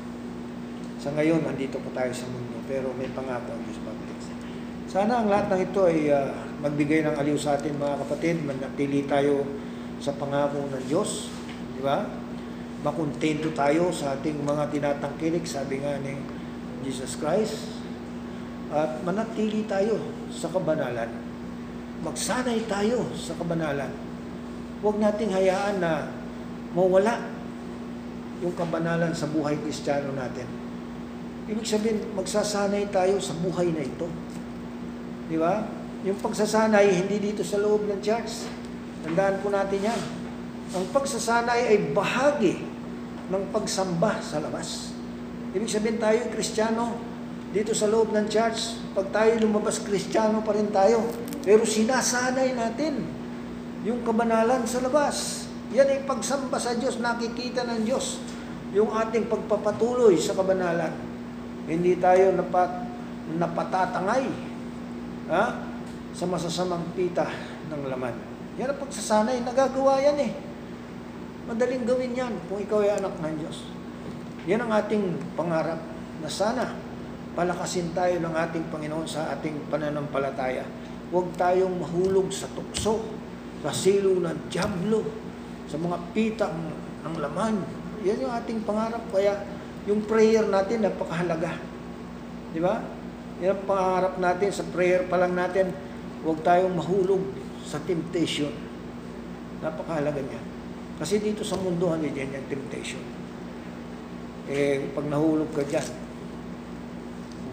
[0.99, 4.19] Sa ngayon, andito po tayo sa mundo, pero may pangako ang Diyos pagdating.
[4.89, 6.33] Sana ang lahat ng ito ay ah,
[6.65, 9.45] magbigay ng aliw sa atin mga kapatid, manatili tayo
[10.01, 11.29] sa pangako ng Diyos,
[11.77, 12.09] di ba?
[12.81, 16.17] Makontento tayo sa ating mga tinatangkilik, sabi nga ni
[16.81, 17.79] Jesus Christ,
[18.71, 19.99] at manatili tayo
[20.31, 21.11] sa kabanalan.
[22.01, 24.09] Magsanay tayo sa kabanalan.
[24.80, 26.07] Huwag nating hayaan na
[26.71, 27.19] mawala
[28.39, 30.47] yung kabanalan sa buhay kristyano natin.
[31.51, 34.07] Ibig sabihin, magsasanay tayo sa buhay na ito.
[35.27, 35.67] Di ba?
[36.07, 38.47] Yung pagsasanay, hindi dito sa loob ng church.
[39.03, 40.01] Tandaan po natin yan.
[40.71, 42.63] Ang pagsasanay ay bahagi
[43.27, 44.95] ng pagsamba sa labas.
[45.51, 46.95] Ibig sabihin tayo, Kristiyano,
[47.51, 51.03] dito sa loob ng church, pag tayo lumabas, kristyano pa rin tayo.
[51.43, 53.18] Pero sinasanay natin
[53.89, 55.49] yung kabanalan sa labas.
[55.73, 58.21] Yan ay pagsamba sa Diyos, nakikita ng Diyos
[58.69, 60.93] yung ating pagpapatuloy sa kabanalan.
[61.65, 62.69] Hindi tayo napat,
[63.33, 64.25] napatatangay
[65.33, 65.57] ha?
[66.13, 67.25] sa masasamang pita
[67.73, 68.13] ng laman.
[68.61, 70.31] Yan ang pagsasanay, nagagawa yan eh.
[71.49, 73.65] Madaling gawin yan kung ikaw ay anak ng Diyos.
[74.45, 75.81] Yan ang ating pangarap
[76.21, 76.77] na sana
[77.33, 80.65] palakasin tayo ng ating Panginoon sa ating pananampalataya.
[81.09, 83.01] Huwag tayong mahulog sa tukso,
[83.60, 85.03] sa silo ng Diablo,
[85.68, 86.57] sa mga pitang
[87.05, 87.55] ng laman.
[88.07, 89.03] Yan yung ating pangarap.
[89.12, 89.36] Kaya
[89.86, 91.60] yung prayer natin napakahalaga.
[92.55, 92.80] Di ba?
[93.43, 95.72] Yan ang pangarap natin sa prayer pa lang natin.
[96.24, 97.24] Huwag tayong mahulog
[97.64, 98.51] sa temptation.
[99.60, 100.41] Napakahalaga niya.
[100.99, 102.99] Kasi dito sa mundo, ano yan yung temptation.
[104.51, 105.88] Eh, pag nahulog ka dyan,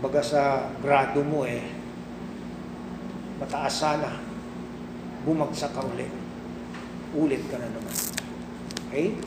[0.03, 1.63] baga sa grado mo eh,
[3.39, 4.26] mataas sana,
[5.27, 6.09] bumagsak ka ulit.
[7.19, 7.95] Ulit ka na naman.
[8.87, 9.19] Okay?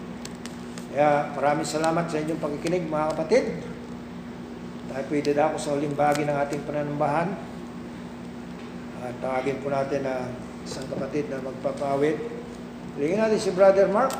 [0.90, 3.46] Kaya maraming salamat sa inyong pagkikinig mga kapatid.
[4.90, 7.30] Tayo pwede na ako sa huling bahagi ng ating pananambahan.
[9.06, 10.34] At tawagin po natin na
[10.66, 12.18] isang kapatid na magpapawit.
[12.98, 14.16] Hilingin natin si Brother Mark.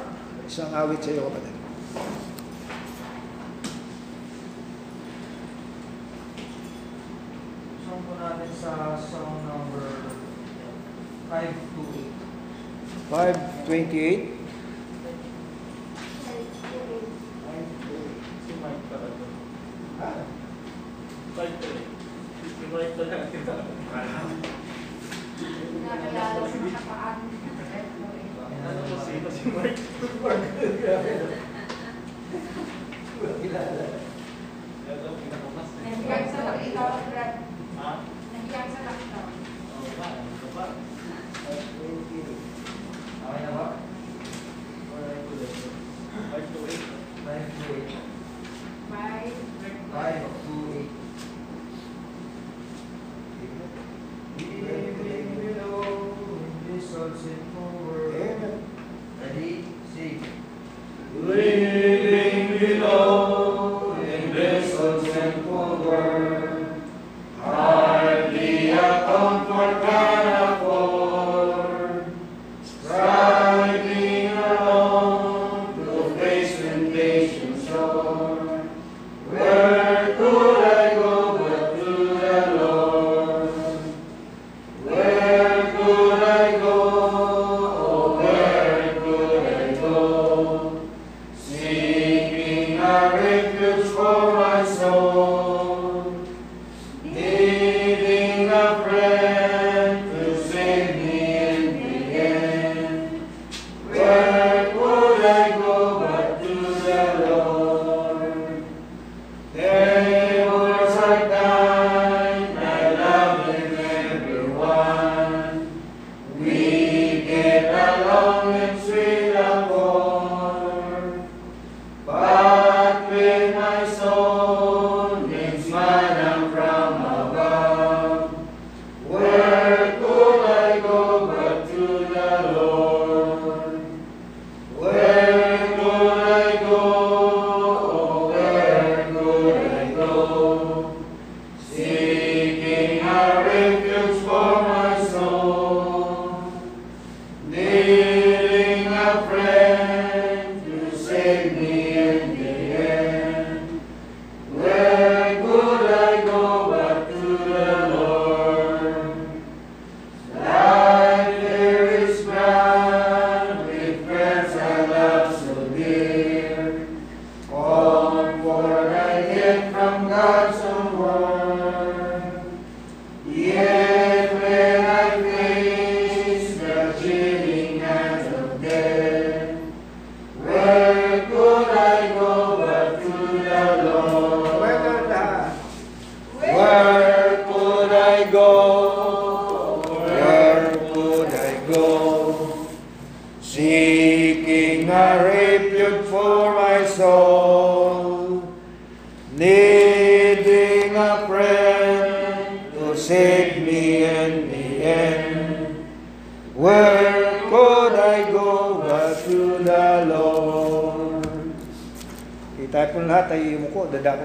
[0.46, 1.56] Isang awit sa iyo kapatid.
[7.82, 9.90] Song po natin sa song number
[11.30, 12.10] 528.
[13.10, 14.39] 528.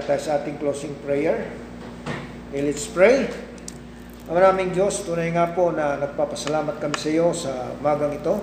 [0.05, 1.49] Tayo sa ating closing prayer.
[2.53, 3.25] Okay, let's pray.
[4.29, 8.37] Maraming Diyos, tunay nga po na nagpapasalamat kami sa iyo sa umagang ito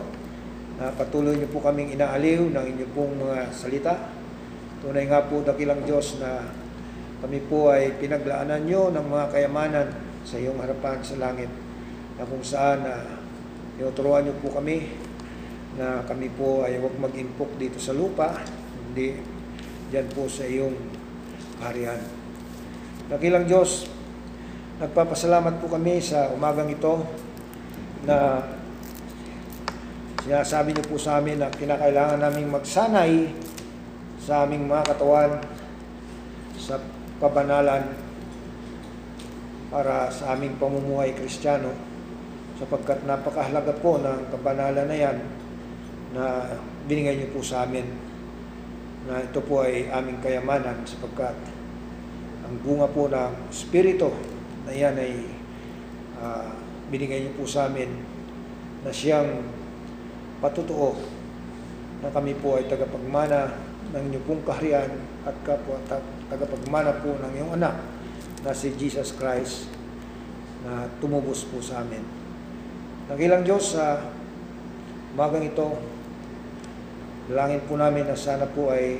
[0.82, 3.94] na patuloy niyo po kaming inaaliw ng inyong pong mga salita.
[4.82, 6.50] Tunay nga po dakilang Diyos na
[7.22, 9.86] kami po ay pinaglaanan niyo ng mga kayamanan
[10.26, 11.50] sa iyong harapan sa langit
[12.18, 13.06] na kung saan na
[13.78, 14.90] tinuturuan niyo po kami
[15.78, 18.34] na kami po ay huwag mag-impok dito sa lupa,
[18.90, 19.14] hindi
[19.94, 21.01] diyan po sa iyong
[21.62, 22.00] harian.
[23.06, 23.86] Dakilang Diyos,
[24.82, 27.06] nagpapasalamat po kami sa umagang ito
[28.02, 28.42] na
[30.22, 33.30] sinasabi niyo po sa amin na kinakailangan naming magsanay
[34.22, 35.38] sa aming mga katawan
[36.58, 36.78] sa
[37.18, 37.90] kabanalan
[39.70, 41.74] para sa aming pamumuhay kristyano
[42.58, 45.16] sapagkat napakahalaga po ng kabanalan na yan
[46.14, 46.24] na
[46.86, 47.86] binigay niyo po sa amin
[49.10, 51.34] na ito po ay aming kayamanan sapagkat
[52.42, 54.10] ang bunga po ng Espiritu
[54.66, 55.14] na yan ay
[56.18, 56.52] ah,
[56.90, 57.88] binigay niyo po sa amin
[58.82, 59.46] na siyang
[60.42, 60.98] patutuo
[62.02, 63.54] na kami po ay tagapagmana
[63.94, 64.90] ng inyong pong kaharian
[65.22, 67.78] at kapwa ta- tagapagmana po ng iyong anak
[68.42, 69.70] na si Jesus Christ
[70.66, 72.02] na tumubos po sa amin.
[73.06, 74.02] Nagilang Diyos sa
[75.14, 75.78] umagang ito,
[77.30, 78.98] dalangin po namin na sana po ay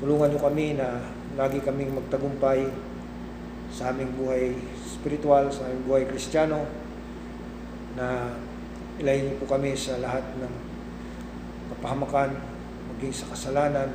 [0.00, 2.64] tulungan niyo kami na lagi kaming magtagumpay
[3.68, 4.56] sa aming buhay
[4.88, 6.64] spiritual, sa aming buhay kristyano,
[7.92, 8.32] na
[8.96, 10.54] ilayin niyo po kami sa lahat ng
[11.76, 12.40] kapahamakan,
[12.96, 13.92] maging sa kasalanan,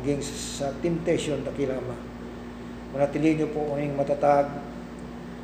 [0.00, 1.96] maging sa temptation, dakilang Ama.
[2.96, 4.48] Manatilihin niyo po kaming matatag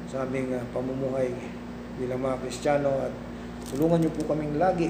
[0.08, 1.36] sa aming ah, pamumuhay
[2.00, 3.12] bilang mga kristyano at
[3.68, 4.88] tulungan niyo po kaming lagi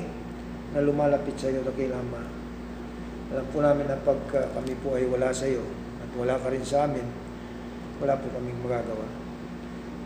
[0.70, 2.22] na lumalapit sa iyo, dakilang Ama.
[3.34, 5.85] Alam po namin na pagka kami po ay wala sa iyo
[6.16, 7.04] wala ka rin sa amin,
[8.00, 9.06] wala po kaming magagawa.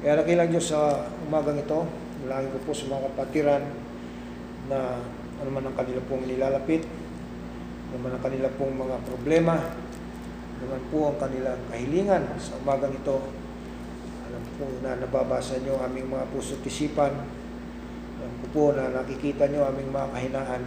[0.01, 1.85] Kaya nakilang Diyos sa umagang ito,
[2.25, 3.63] nalangin ko po sa mga kapatiran
[4.73, 5.01] na
[5.41, 6.85] ano man ang kanila pong nilalapit,
[7.91, 9.57] ano man ang kanila pong mga problema,
[10.61, 13.19] ano man po ang kanilang kahilingan sa umagang ito.
[14.31, 17.13] Alam po na nababasa nyo aming mga puso at isipan.
[18.21, 20.63] Alam ko po na nakikita nyo aming mga kahinaan.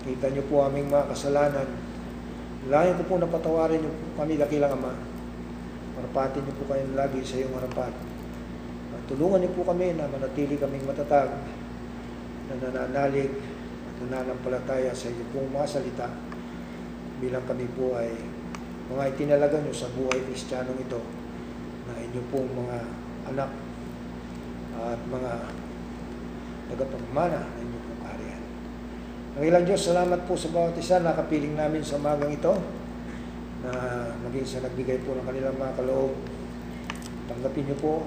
[0.00, 1.91] Nakikita nyo po aming mga kasalanan.
[2.62, 4.94] Nalangin ko po na patawarin nyo po kami dakilang Ama.
[5.98, 7.90] Marapatin niyo po kayo lagi sa iyong harapan.
[8.94, 11.30] At tulungan niyo po kami na manatili kaming matatag,
[12.46, 13.34] na nananalig
[13.90, 16.08] at nananampalataya sa iyong pong mga salita
[17.18, 18.14] bilang kami po ay
[18.90, 21.02] mga itinalaga niyo sa buhay kristyanong ito
[21.86, 22.78] na inyong pong mga
[23.30, 23.50] anak
[24.82, 25.32] at mga
[26.70, 27.81] tagapagmana pong kaharian.
[29.32, 32.52] Ang ilang Diyos, salamat po sa bawat isa na kapiling namin sa umagang ito
[33.64, 33.72] na
[34.28, 36.12] maging sa nagbigay po ng kanilang mga kaloob.
[37.32, 38.04] Tanggapin niyo po,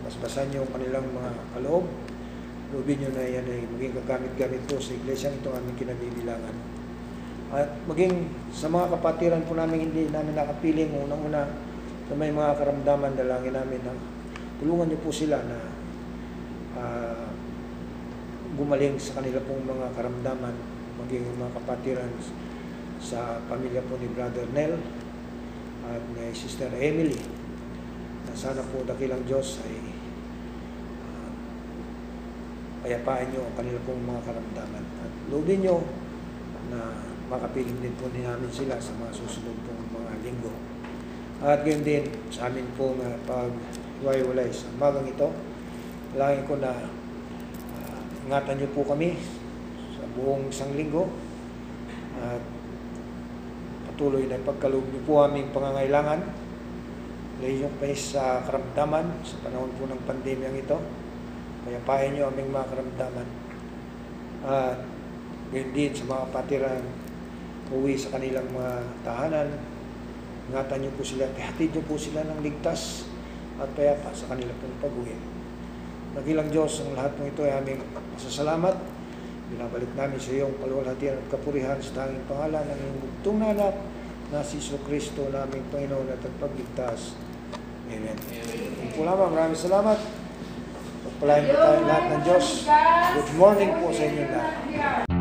[0.00, 1.84] basbasan niyo ang kanilang mga kaloob.
[2.72, 6.56] Loobin niyo na yan ay maging gagamit-gamit po sa iglesia ito aming kinabibilangan.
[7.52, 11.52] At maging sa mga kapatiran po namin hindi namin nakapiling unang-una
[12.08, 13.92] na may mga karamdaman dalangin namin na
[14.56, 15.58] tulungan niyo po sila na
[16.80, 17.28] ah,
[18.62, 20.54] gumaling sa kanila pong mga karamdaman
[21.02, 22.14] maging mga kapatiran
[23.02, 24.78] sa pamilya po ni Brother Nel
[25.82, 27.18] at ni Sister Emily
[28.22, 29.82] na sana po dakilang Diyos ay
[31.02, 31.30] uh,
[32.86, 34.84] payapain nyo ang kanila pong mga karamdaman.
[35.02, 35.82] At loobin nyo
[36.70, 37.02] na
[37.34, 40.54] makapiling din po din namin sila sa mga susunod pong mga linggo.
[41.42, 43.50] At gayon din sa amin po na pag
[43.98, 45.34] hiwa-hiwalay sa magang ito
[46.14, 47.01] langin ko na
[48.32, 49.12] ingatan nyo po kami
[49.92, 51.04] sa buong isang linggo
[52.16, 52.40] at
[53.92, 56.32] patuloy na pagkaloob niyo po aming pangangailangan.
[57.44, 60.80] Layo pa sa karamdaman sa panahon po ng pandemyang ito.
[61.68, 63.28] Payapain niyo aming mga karamdaman.
[64.48, 64.80] At
[65.52, 66.88] gayon din sa mga patirang
[67.68, 69.60] uwi sa kanilang mga tahanan.
[70.48, 73.04] Ingatan niyo po sila at ihatid niyo po sila ng ligtas
[73.60, 75.31] at payapa sa kanilang pong pag-uwi.
[76.12, 77.80] Nagilang Diyos, ang lahat ng ito ay aming
[78.12, 78.76] masasalamat.
[79.48, 83.74] Binabalik namin sa iyong paluwalhatian at kapurihan sa tanging pangalan ng iyong bugtong na anak
[84.28, 87.16] na si Iso Kristo naming Panginoon at Pagligtas.
[87.88, 88.16] Amen.
[88.16, 88.92] Amen.
[88.92, 89.98] po lamang, maraming salamat.
[91.02, 92.46] Pagpalain po tayo lahat ng Diyos.
[93.16, 95.11] Good morning po sa inyo lahat.